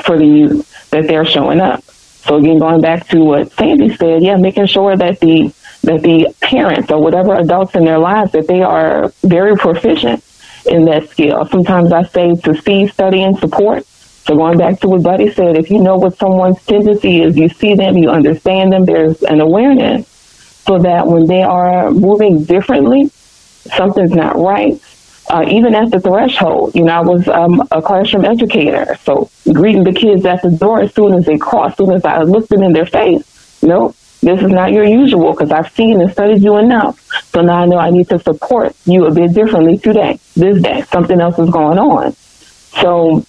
[0.03, 1.81] for the youth, that they're showing up.
[2.25, 5.53] So again, going back to what Sande said, yeah, making sure that the
[5.83, 10.23] that the parents or whatever adults in their lives that they are very proficient
[10.65, 11.45] in that skill.
[11.45, 13.85] Sometimes I say to see, study, and support
[14.25, 17.49] so going back to what Buddy said, if you know what someone's tendency is, you
[17.49, 20.07] see them, you understand them, there's an awareness
[20.65, 23.09] so that when they are moving differently,
[23.75, 24.81] something's not right.
[25.29, 29.83] Uh, even at the threshold, you know, I was um, a classroom educator, so greeting
[29.83, 32.49] the kids at the door as soon as they cross, as soon as I looked
[32.49, 33.61] them in their face.
[33.61, 36.99] Nope, this is not your usual because I've seen and studied you enough.
[37.31, 40.83] So now I know I need to support you a bit differently today, this day.
[40.83, 42.13] Something else is going on.
[42.81, 43.25] So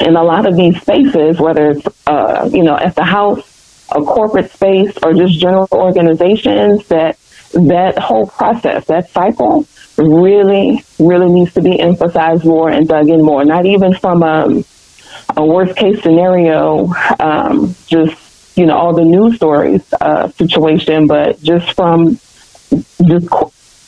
[0.00, 4.02] in a lot of these spaces, whether it's, uh, you know, at the house, a
[4.02, 7.18] corporate space, or just general organizations, that
[7.52, 9.66] that whole process, that cycle,
[9.98, 13.44] really, really needs to be emphasized more and dug in more.
[13.44, 14.64] Not even from a,
[15.36, 18.16] a worst case scenario, um, just
[18.56, 22.18] you know, all the news stories uh, situation, but just from
[23.04, 23.28] just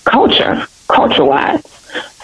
[0.05, 1.63] culture, culture wise.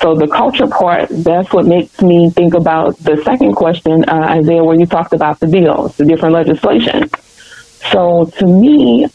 [0.01, 4.64] So the culture part, that's what makes me think about the second question, uh, Isaiah,
[4.64, 7.11] where you talked about the bills, the different legislation.
[7.93, 9.07] So to me,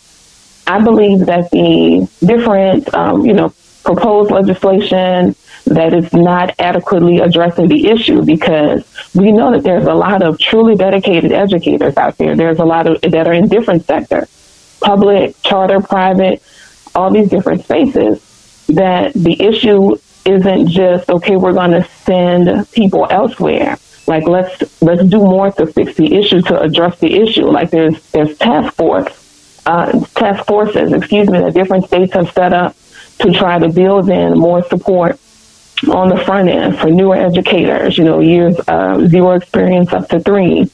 [0.68, 3.54] I believe that the different, um, you know,
[3.84, 5.36] proposed legislation
[5.66, 10.40] that is not adequately addressing the issue because we know that there's a lot of
[10.40, 12.36] truly dedicated educators out there.
[12.36, 14.30] There's a lot of that are in different sectors,
[14.82, 16.42] public, charter, private,
[16.94, 19.96] all these different spaces that the issue
[20.26, 25.66] isn't just, okay, we're going to send people elsewhere, like let's let's do more to
[25.66, 27.46] fix the issue to address the issue.
[27.46, 29.26] Like there's there's task force
[29.66, 32.76] uh, task forces, excuse me, that different states have set up
[33.20, 35.20] to try to build in more support
[35.90, 37.98] on the front end for newer educators.
[37.98, 38.56] You know, years
[39.10, 40.70] zero experience up to three,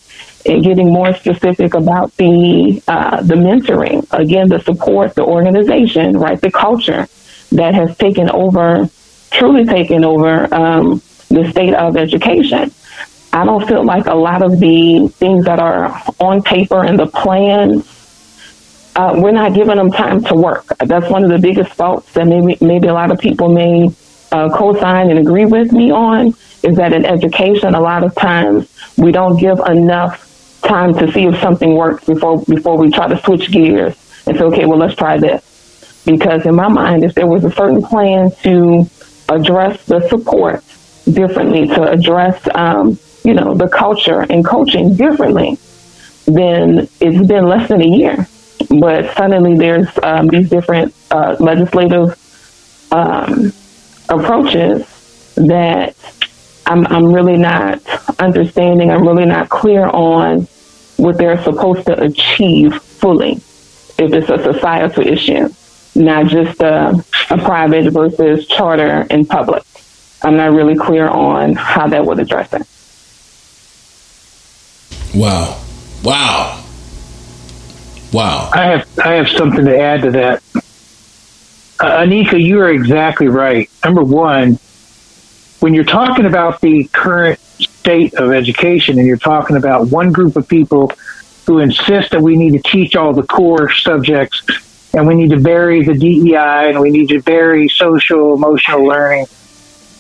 [0.45, 4.05] and getting more specific about the uh, the mentoring.
[4.11, 7.07] Again, the support, the organization, right, the culture
[7.51, 8.89] that has taken over,
[9.31, 12.71] truly taken over um, the state of education.
[13.33, 17.07] I don't feel like a lot of the things that are on paper and the
[17.07, 17.87] plans,
[18.95, 20.65] uh, we're not giving them time to work.
[20.85, 23.89] That's one of the biggest faults that maybe maybe a lot of people may
[24.31, 26.27] uh, co-sign and agree with me on
[26.63, 30.27] is that in education, a lot of times we don't give enough
[30.61, 33.95] time to see if something works before before we try to switch gears
[34.27, 36.01] and say, okay, well, let's try this.
[36.05, 38.89] Because in my mind, if there was a certain plan to
[39.29, 40.63] address the support
[41.11, 45.57] differently, to address um, you know, the culture and coaching differently,
[46.25, 48.27] then it's been less than a year.
[48.69, 52.17] But suddenly there's um, these different uh, legislative
[52.91, 53.51] um,
[54.11, 54.85] approaches
[55.35, 55.95] that
[56.65, 57.81] I'm, I'm really not
[58.19, 58.91] understanding.
[58.91, 60.47] I'm really not clear on
[60.97, 63.41] what they're supposed to achieve fully
[63.97, 65.49] if it's a societal issue,
[65.95, 69.63] not just a, a private versus charter and public.
[70.21, 72.67] I'm not really clear on how that would address it.
[75.15, 75.59] Wow.
[76.03, 76.63] Wow.
[78.13, 78.49] Wow.
[78.53, 80.43] I have I have something to add to that.
[81.81, 83.67] Uh, Anika, you are exactly right.
[83.83, 84.59] Number one,
[85.61, 90.35] when you're talking about the current state of education and you're talking about one group
[90.35, 90.91] of people
[91.47, 94.43] who insist that we need to teach all the core subjects
[94.93, 99.25] and we need to vary the DEI and we need to vary social emotional learning,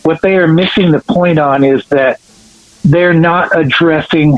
[0.03, 2.21] what they are missing the point on is that
[2.83, 4.37] they're not addressing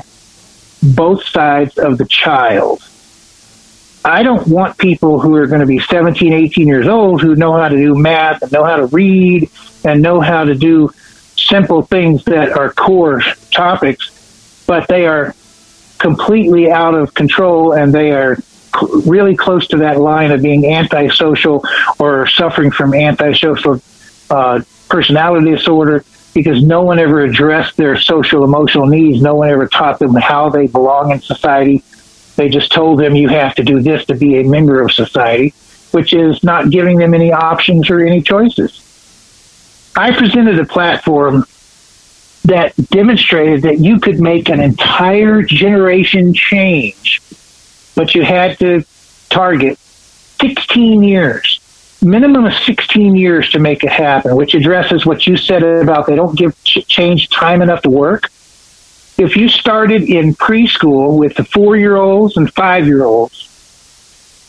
[0.82, 2.82] both sides of the child.
[4.06, 7.54] I don't want people who are going to be 17, 18 years old who know
[7.54, 9.50] how to do math and know how to read
[9.86, 10.90] and know how to do
[11.38, 15.34] simple things that are core topics, but they are
[16.00, 18.38] completely out of control and they are
[19.06, 21.64] really close to that line of being antisocial
[22.00, 23.82] or suffering from antisocial
[24.30, 29.22] uh, personality disorder because no one ever addressed their social emotional needs.
[29.22, 31.84] No one ever taught them how they belong in society.
[32.36, 35.54] They just told them you have to do this to be a member of society,
[35.92, 38.80] which is not giving them any options or any choices.
[39.96, 41.46] I presented a platform
[42.46, 47.22] that demonstrated that you could make an entire generation change,
[47.96, 48.84] but you had to
[49.30, 49.78] target
[50.40, 51.60] 16 years
[52.04, 56.16] minimum of 16 years to make it happen, which addresses what you said about they
[56.16, 58.30] don't give ch- change time enough to work.
[59.18, 63.50] If you started in preschool with the four year olds and five year olds,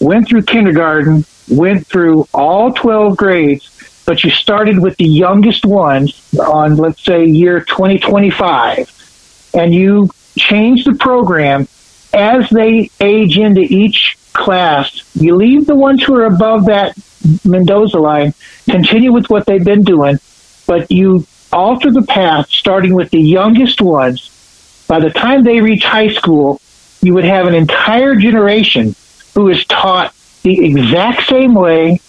[0.00, 6.34] went through kindergarten, went through all 12 grades, but you started with the youngest ones
[6.38, 11.68] on, let's say, year 2025, and you change the program
[12.14, 16.96] as they age into each class, you leave the ones who are above that
[17.44, 18.34] Mendoza line,
[18.68, 20.18] continue with what they've been doing,
[20.66, 24.30] but you alter the path starting with the youngest ones.
[24.86, 26.60] By the time they reach high school,
[27.00, 28.94] you would have an entire generation
[29.34, 32.00] who is taught the exact same way.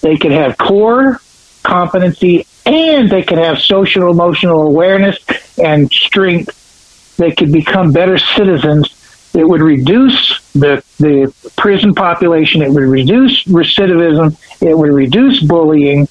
[0.00, 1.20] They could have core
[1.62, 5.18] competency and they could have social emotional awareness
[5.58, 7.16] and strength.
[7.16, 8.88] They could become better citizens
[9.34, 12.62] it would reduce the the prison population.
[12.62, 14.36] It would reduce recidivism.
[14.60, 16.08] It would reduce bullying.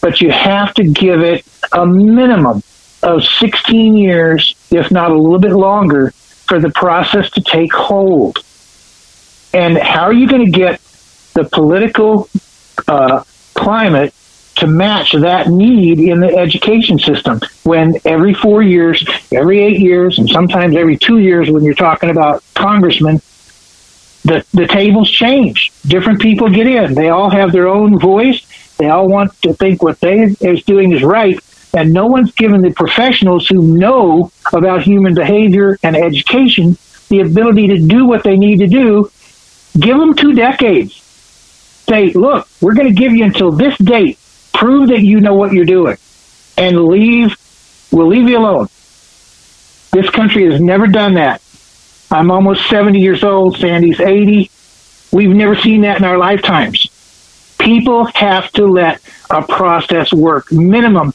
[0.00, 2.62] But you have to give it a minimum
[3.02, 8.38] of 16 years, if not a little bit longer, for the process to take hold.
[9.54, 10.80] And how are you going to get
[11.34, 12.28] the political
[12.88, 13.24] uh,
[13.54, 14.14] climate
[14.56, 20.18] to match that need in the education system when every four years, every eight years,
[20.18, 23.20] and sometimes every two years when you're talking about congressmen,
[24.24, 25.72] the, the tables change.
[25.86, 26.94] Different people get in.
[26.94, 28.46] They all have their own voice.
[28.76, 31.40] They all want to think what they is doing is right.
[31.74, 36.76] And no one's given the professionals who know about human behavior and education
[37.08, 39.10] the ability to do what they need to do.
[39.78, 40.98] Give them two decades.
[41.88, 44.18] Say, look, we're going to give you until this date.
[44.52, 45.96] Prove that you know what you're doing
[46.56, 47.36] and leave
[47.90, 48.68] we'll leave you alone.
[49.92, 51.42] This country has never done that.
[52.10, 53.58] I'm almost 70 years old.
[53.58, 54.50] Sande's 80
[55.12, 56.88] we've never seen that in our lifetimes.
[57.58, 59.00] People have to let
[59.30, 61.12] a process work minimum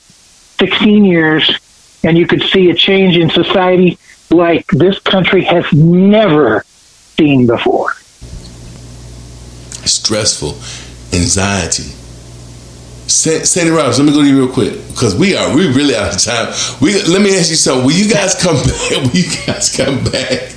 [0.60, 1.60] 16 years
[2.04, 3.98] and you could see a change in society
[4.30, 6.64] like this country has never
[7.18, 7.94] seen before.
[9.86, 10.56] Stressful,
[11.18, 11.94] anxiety.
[13.10, 16.14] Sande Roberts, let me go to you real quick because we are we really out
[16.14, 16.54] of time.
[16.82, 17.86] We let me ask you something.
[17.86, 18.92] Will you guys come back?
[18.92, 20.52] Will you guys come back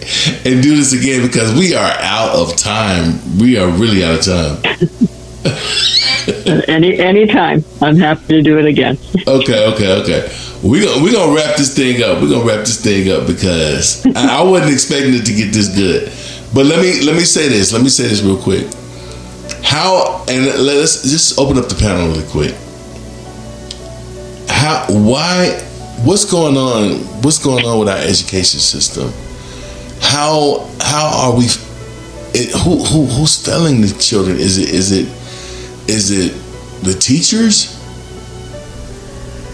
[0.44, 3.38] and do this again because we are out of time.
[3.38, 5.19] We are really out of time.
[6.68, 8.98] Any anytime, I'm happy to do it again.
[9.26, 10.36] okay, okay, okay.
[10.62, 12.20] We we gonna wrap this thing up.
[12.20, 15.74] We're gonna wrap this thing up because I, I wasn't expecting it to get this
[15.74, 16.12] good.
[16.52, 17.72] But let me let me say this.
[17.72, 18.66] Let me say this real quick.
[19.64, 22.54] How and let's just open up the panel really quick.
[24.48, 25.58] How why
[26.04, 26.98] what's going on?
[27.22, 29.10] What's going on with our education system?
[30.00, 31.46] How how are we?
[32.32, 34.36] It, who who who's failing the children?
[34.36, 35.08] Is it is it
[35.90, 36.32] is it
[36.84, 37.76] the teachers?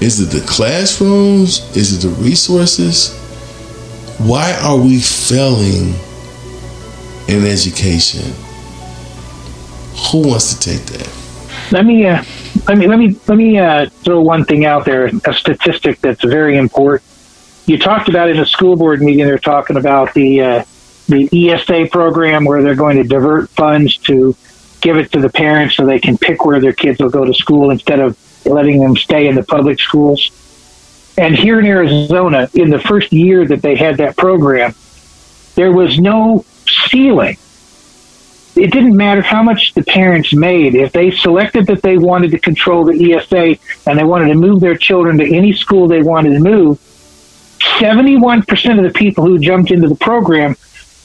[0.03, 1.75] Is it the classrooms?
[1.75, 3.17] Is it the resources?
[4.19, 5.95] Why are we failing
[7.29, 8.31] in education?
[10.13, 11.11] Who wants to take that?
[11.73, 12.23] Let me uh,
[12.69, 16.23] let me let me let me uh, throw one thing out there, a statistic that's
[16.23, 17.11] very important.
[17.65, 19.25] You talked about in a school board meeting.
[19.25, 20.65] They're talking about the uh,
[21.09, 24.37] the ESA program where they're going to divert funds to
[24.87, 27.35] give it to the parents so they can pick where their kids will go to
[27.35, 28.17] school instead of
[28.47, 30.31] letting them stay in the public schools.
[31.19, 34.77] And here in Arizona, in the first year that they had that program,
[35.57, 36.45] there was no
[36.89, 37.37] ceiling.
[38.55, 40.77] It didn't matter how much the parents made.
[40.77, 43.59] If they selected that they wanted to control the ESA
[43.91, 46.79] and they wanted to move their children to any school they wanted to move,
[47.81, 50.55] 71% of the people who jumped into the program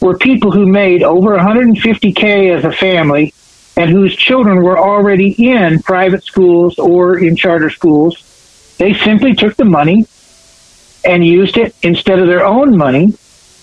[0.01, 3.33] were people who made over 150K as a family
[3.77, 9.55] and whose children were already in private schools or in charter schools, they simply took
[9.55, 10.05] the money
[11.05, 13.13] and used it instead of their own money.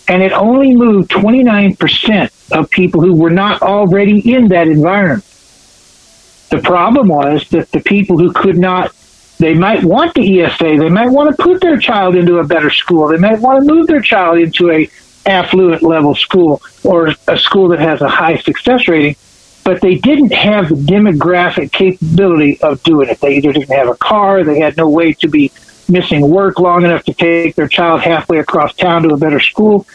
[0.09, 5.25] And it only moved 29% of people who were not already in that environment.
[6.51, 8.95] The problem was that the people who could not,
[9.39, 12.71] they might want the ESA, they might want to put their child into a better
[12.71, 14.89] school, they might want to move their child into a
[15.27, 19.15] affluent level school or a school that has a high success rating
[19.69, 23.21] but they didn't have the demographic capability of doing it.
[23.21, 25.53] They either didn't have a car, they had no way to be
[25.91, 29.87] missing work long enough to take their child halfway across town to a better school.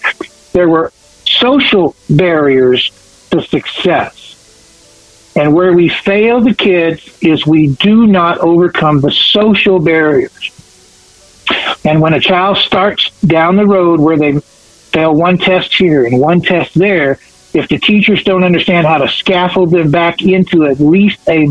[0.52, 0.94] There were
[1.26, 2.92] social barriers
[3.32, 5.32] to success.
[5.36, 10.52] And where we fail the kids is we do not overcome the social barriers.
[11.84, 16.20] And when a child starts down the road where they fail one test here and
[16.20, 17.18] one test there,
[17.54, 21.48] if the teachers don't understand how to scaffold them back into at least a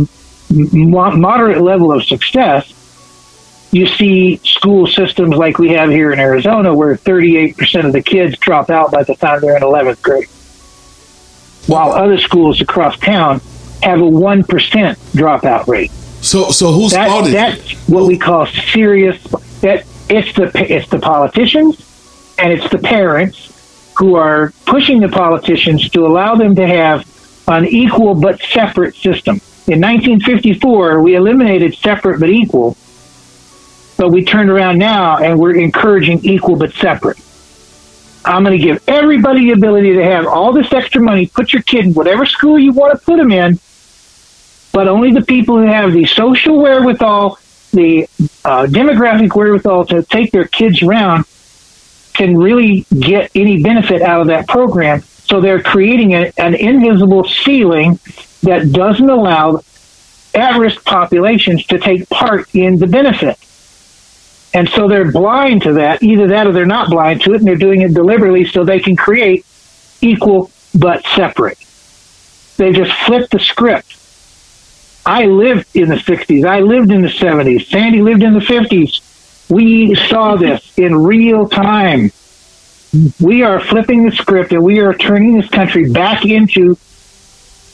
[0.51, 2.73] moderate level of success,
[3.73, 8.37] you see school systems like we have here in Arizona where 38% of the kids
[8.39, 10.29] drop out by the time they're in 11th grade.
[11.67, 13.41] While other schools across town
[13.83, 15.91] have a 1% dropout rate.
[16.21, 19.21] So so who's that, fault is That's what we call serious
[19.61, 23.52] that it's the it's the politicians and it's the parents
[24.03, 27.07] who are pushing the politicians to allow them to have
[27.47, 29.37] an equal but separate system.
[29.69, 32.77] In 1954, we eliminated separate but equal,
[33.97, 37.17] but we turned around now and we're encouraging equal but separate.
[38.25, 41.63] I'm going to give everybody the ability to have all this extra money, put your
[41.63, 43.61] kid in whatever school you want to put them in,
[44.73, 47.39] but only the people who have the social wherewithal,
[47.73, 48.09] the
[48.45, 51.25] uh, demographic wherewithal to take their kids around
[52.23, 55.03] can really get any benefit out of that program.
[55.03, 57.99] So they're creating a, an invisible ceiling
[58.45, 59.63] that doesn't allow
[60.33, 63.39] at risk populations to take part in the benefit.
[64.55, 66.03] And so they're blind to that.
[66.03, 68.79] Either that or they're not blind to it, and they're doing it deliberately so they
[68.79, 69.45] can create
[70.01, 71.59] equal but separate.
[72.57, 73.99] They just flip the script.
[75.05, 76.47] I lived in the 60s.
[76.47, 77.67] I lived in the 70s.
[77.67, 79.01] Sande lived in the 50s.
[79.49, 82.13] We saw this in real time.
[83.21, 86.77] We are flipping the script and we are turning this country back into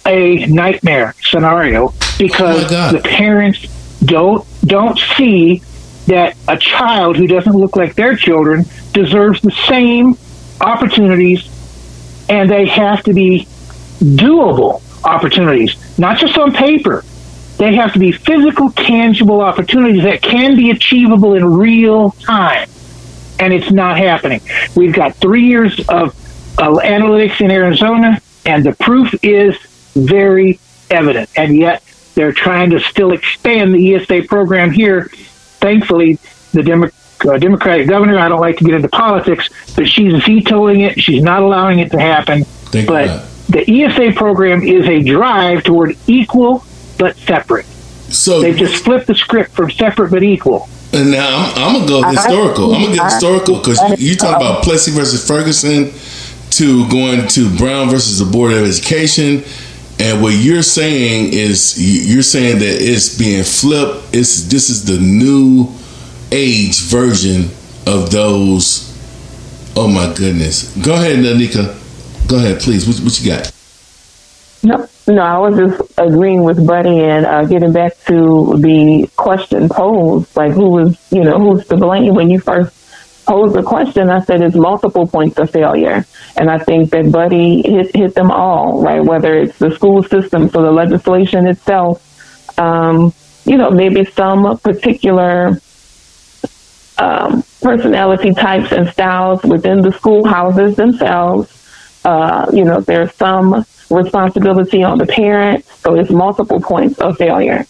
[0.06, 3.66] a nightmare scenario because oh the parents
[4.04, 5.62] don't don't see
[6.06, 10.16] that a child who doesn't look like their children deserves the same
[10.60, 11.46] opportunities
[12.28, 13.46] and they have to be
[14.00, 17.04] doable opportunities, not just on paper,
[17.58, 22.68] they have to be physical, tangible opportunities that can be achievable in real time.
[23.40, 24.40] And it's not happening.
[24.74, 26.14] We've got three years of
[26.58, 29.56] uh, analytics in Arizona, and the proof is
[29.94, 30.58] very
[30.90, 31.30] evident.
[31.36, 31.82] And yet,
[32.14, 35.08] they're trying to still expand the ESA program here.
[35.60, 36.18] Thankfully,
[36.52, 36.60] the
[37.28, 38.18] uh, Democratic governor.
[38.18, 41.00] I don't like to get into politics, but she's vetoing it.
[41.00, 42.44] She's not allowing it to happen.
[42.86, 46.64] But the ESA program is a drive toward equal
[46.98, 47.66] but separate.
[47.66, 50.68] So They've just flipped the script from separate but equal.
[50.92, 52.74] And now I'm, I'm gonna go historical.
[52.74, 55.92] I'm gonna get historical because you, you talk about Plessy versus Ferguson
[56.52, 59.44] to going to Brown versus the Board of Education,
[60.00, 64.14] and what you're saying is you- you're saying that it's being flipped.
[64.14, 65.68] It's this is the new
[66.32, 67.50] age version
[67.86, 68.86] of those.
[69.76, 70.74] Oh my goodness!
[70.82, 71.76] Go ahead, Nanika.
[72.28, 72.86] Go ahead, please.
[72.88, 73.52] What, what you got?
[74.62, 79.68] No, no, I was just agreeing with Buddy and uh, getting back to the question
[79.68, 82.74] posed, like who was, you know, who's to blame when you first
[83.26, 84.10] posed the question.
[84.10, 86.04] I said it's multiple points of failure,
[86.36, 89.02] and I think that Buddy hit hit them all, right?
[89.02, 95.58] Whether it's the school system, so the legislation itself, um, you know, maybe some particular
[96.98, 101.54] um, personality types and styles within the schoolhouses themselves.
[102.04, 107.64] Uh, you know, there's some responsibility on the parents, so it's multiple points of failure.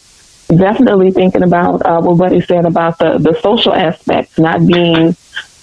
[0.49, 5.15] Definitely thinking about uh, what Buddy said about the, the social aspects not being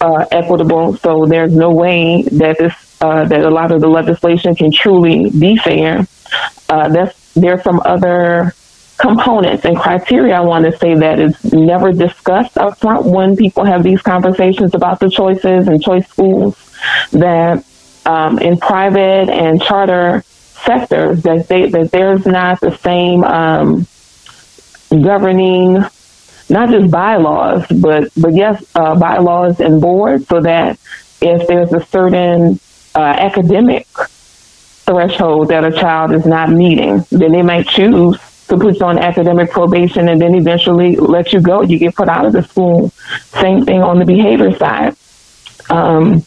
[0.02, 0.96] uh, equitable.
[0.98, 5.30] So there's no way that this uh, that a lot of the legislation can truly
[5.32, 6.08] be fair.
[6.70, 8.54] Uh, that's there's some other
[8.98, 13.66] components and criteria I want to say that is never discussed up front when people
[13.66, 16.56] have these conversations about the choices and choice schools
[17.12, 17.66] that
[18.06, 20.24] um, in private and charter
[20.66, 23.88] sectors that they that there's not the same um,
[24.90, 25.84] governing
[26.50, 30.80] not just bylaws but but yes uh, bylaws and boards so that
[31.22, 32.60] if there's a certain
[32.96, 33.88] uh, academic
[34.86, 39.00] threshold that a child is not meeting then they might choose to put you on
[39.00, 41.62] academic probation and then eventually let you go.
[41.62, 42.90] You get put out of the school.
[43.42, 44.96] Same thing on the behavior side.
[45.70, 46.26] Um,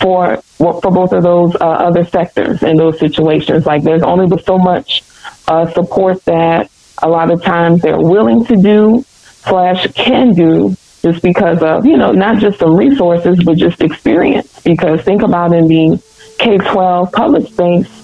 [0.00, 3.66] for for both of those uh, other sectors in those situations.
[3.66, 5.02] Like there's only so much
[5.46, 6.70] uh, support that
[7.02, 11.96] a lot of times they're willing to do slash can do just because of you
[11.96, 14.60] know not just some resources but just experience.
[14.62, 16.02] Because think about in the
[16.38, 17.94] K-12 public space.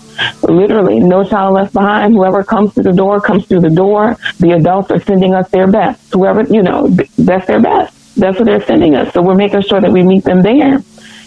[0.45, 2.15] Literally, no child left behind.
[2.15, 4.17] Whoever comes through the door comes through the door.
[4.39, 6.13] The adults are sending us their best.
[6.13, 6.89] Whoever, you know,
[7.19, 8.17] that's their best.
[8.17, 9.13] That's what they're sending us.
[9.13, 10.79] So we're making sure that we meet them there.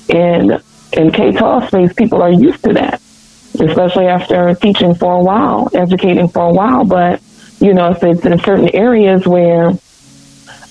[0.10, 0.62] And
[0.94, 3.02] in K-12 space, people are used to that,
[3.60, 6.86] especially after teaching for a while, educating for a while.
[6.86, 7.22] But,
[7.60, 9.74] you know, if it's in certain areas where,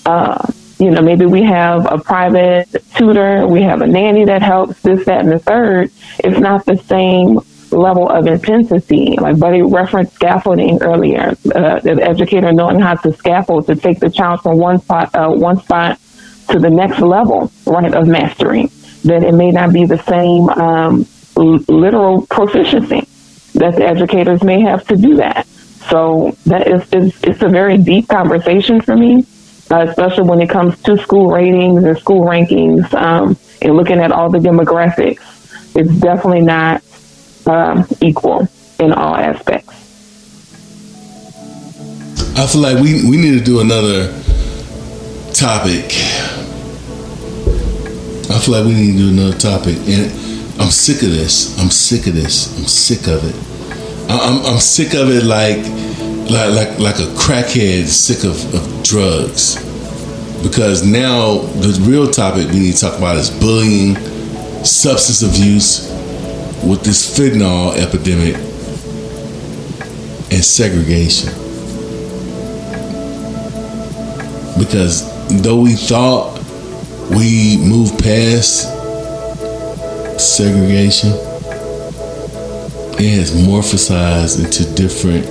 [0.06, 0.46] uh,
[0.78, 5.04] you know, maybe we have a private tutor, we have a nanny that helps, this,
[5.06, 7.40] that, and the third, it's not the same
[7.72, 9.16] level of intensity.
[9.20, 14.10] Like Buddy referenced scaffolding earlier, uh, the educator knowing how to scaffold to take the
[14.10, 15.98] child from one spot, uh, one spot
[16.50, 18.70] to the next level, right, of mastery.
[19.06, 23.06] Then it may not be the same um, literal proficiency
[23.54, 25.46] that the educators may have to do that.
[25.88, 29.24] So that is, is it's a very deep conversation for me,
[29.70, 34.10] uh, especially when it comes to school ratings and school rankings um, and looking at
[34.10, 35.22] all the demographics.
[35.76, 36.82] It's definitely not
[37.46, 38.48] um, equal
[38.80, 39.72] in all aspects.
[42.36, 44.12] I feel like we we need to do another
[45.32, 45.92] topic.
[48.28, 50.10] I feel like we need to do another topic, and
[50.60, 51.56] I'm sick of this.
[51.60, 52.58] I'm sick of this.
[52.58, 53.36] I'm sick of it.
[54.10, 55.58] I'm I'm sick of it like
[56.28, 59.62] like like like a crackhead sick of, of drugs.
[60.42, 63.94] Because now the real topic we need to talk about is bullying,
[64.64, 65.88] substance abuse,
[66.64, 68.34] with this fentanyl epidemic,
[70.32, 71.30] and segregation.
[74.58, 75.04] Because
[75.42, 76.35] though we thought
[77.10, 78.72] we move past
[80.18, 81.10] segregation,
[82.98, 85.26] it has morphosized into different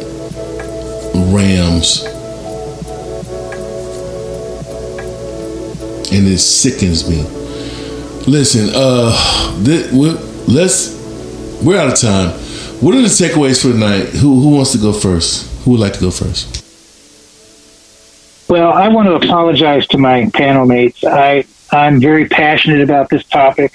[1.33, 2.05] rams.
[6.11, 7.23] And it sickens me.
[8.27, 10.17] Listen, uh, th- we-
[10.47, 10.95] let's.
[11.61, 12.29] We're out of time.
[12.81, 14.07] What are the takeaways for tonight?
[14.09, 15.49] Who who wants to go first?
[15.63, 16.63] Who would like to go first?
[18.47, 21.03] Well, I want to apologize to my panel mates.
[21.03, 23.73] I I'm very passionate about this topic.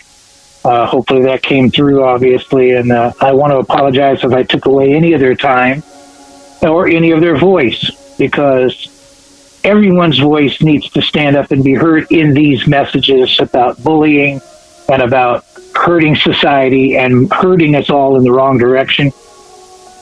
[0.65, 4.67] Uh, hopefully that came through, obviously, and uh, I want to apologize if I took
[4.67, 5.83] away any of their time
[6.63, 8.89] or any of their voice because
[9.65, 14.41] everyone's voice needs to stand up and be heard in these messages about bullying
[14.91, 19.13] and about hurting society and hurting us all in the wrong direction.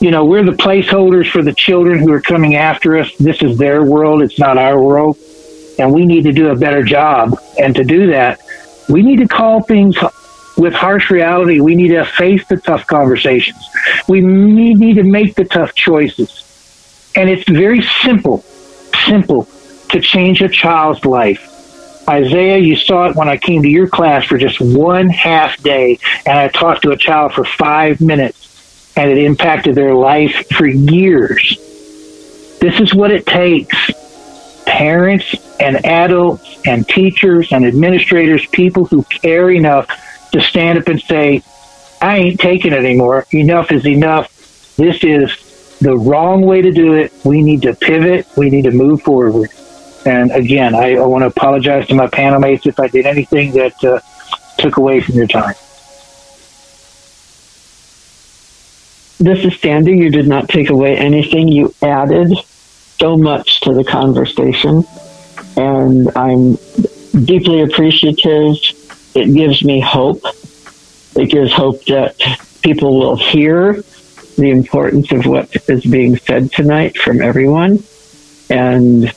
[0.01, 3.15] You know, we're the placeholders for the children who are coming after us.
[3.17, 5.17] This is their world, it's not our world.
[5.79, 7.39] And we need to do a better job.
[7.59, 8.41] And to do that,
[8.89, 9.97] we need to call things
[10.57, 11.61] with harsh reality.
[11.61, 13.69] We need to face the tough conversations.
[14.09, 16.45] We need to make the tough choices.
[17.15, 18.39] And it's very simple,
[19.07, 19.49] simple
[19.91, 21.55] to change a child's life.
[22.09, 25.99] Isaiah, you saw it when I came to your class for just one half day,
[26.25, 30.67] and I talked to a child for five minutes, and it impacted their life for
[30.67, 31.59] years.
[32.61, 33.77] This is what it takes.
[34.69, 39.89] Parents and adults and teachers and administrators, people who care enough
[40.33, 41.43] to stand up and say,
[42.03, 43.27] I ain't taking it anymore.
[43.33, 44.77] Enough is enough.
[44.77, 47.13] This is the wrong way to do it.
[47.25, 48.27] We need to pivot.
[48.37, 49.51] We need to move forward.
[50.05, 53.53] And again, I, I want to apologize to my panel mates if I did anything
[53.53, 54.01] that uh,
[54.59, 55.55] took away from your time.
[59.19, 59.89] This is Sande.
[59.89, 61.49] You did not take away anything.
[61.49, 62.33] You added
[62.99, 64.85] so much to the conversation.
[65.57, 66.57] And I'm
[67.25, 68.57] deeply appreciative.
[69.15, 70.23] It gives me hope.
[71.17, 72.17] It gives hope that
[72.63, 73.83] people will hear
[74.37, 77.83] the importance of what is being said tonight from everyone.
[78.51, 79.13] And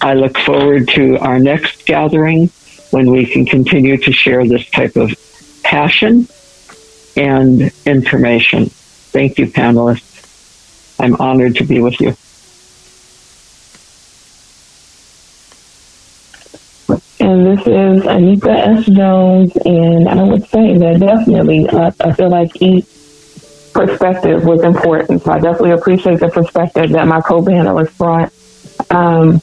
[0.00, 2.50] I look forward to our next gathering
[2.90, 5.12] when we can continue to share this type of
[5.62, 6.28] passion
[7.16, 8.66] and information.
[8.66, 10.12] Thank you, panelists.
[10.98, 12.16] I'm honored to be with you.
[17.24, 18.84] And this is Anika S.
[18.84, 22.84] Jones, and I would say that definitely, uh, I feel like each
[23.72, 25.22] perspective was important.
[25.22, 28.30] So I definitely appreciate the perspective that my co-panelists brought.
[28.90, 29.40] Um,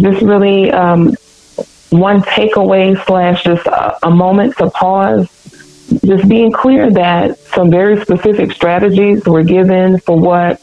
[0.00, 1.14] just really um,
[1.90, 5.28] one takeaway slash just a, a moment to pause.
[6.06, 10.62] Just being clear that some very specific strategies were given for what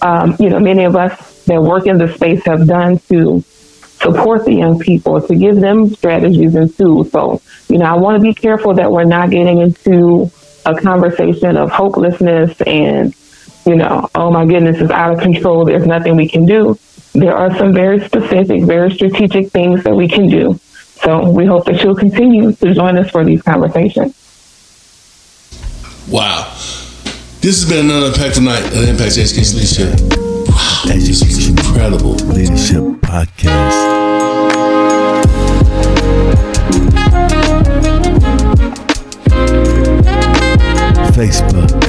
[0.00, 3.44] um, you know many of us that work in the space have done to
[4.00, 7.10] support the young people, to give them strategies and tools.
[7.10, 10.30] So, you know, I want to be careful that we're not getting into
[10.64, 13.14] a conversation of hopelessness and,
[13.64, 15.64] you know, oh my goodness, it's out of control.
[15.64, 16.78] There's nothing we can do.
[17.12, 20.58] There are some very specific, very strategic things that we can do.
[21.02, 24.14] So we hope that you'll continue to join us for these conversations.
[26.08, 26.52] Wow.
[27.40, 30.00] This has been another impactful night of Impact Education Leadership.
[30.48, 30.82] Wow,
[31.76, 33.76] Incredible Leadership Podcast.
[41.14, 41.85] Facebook.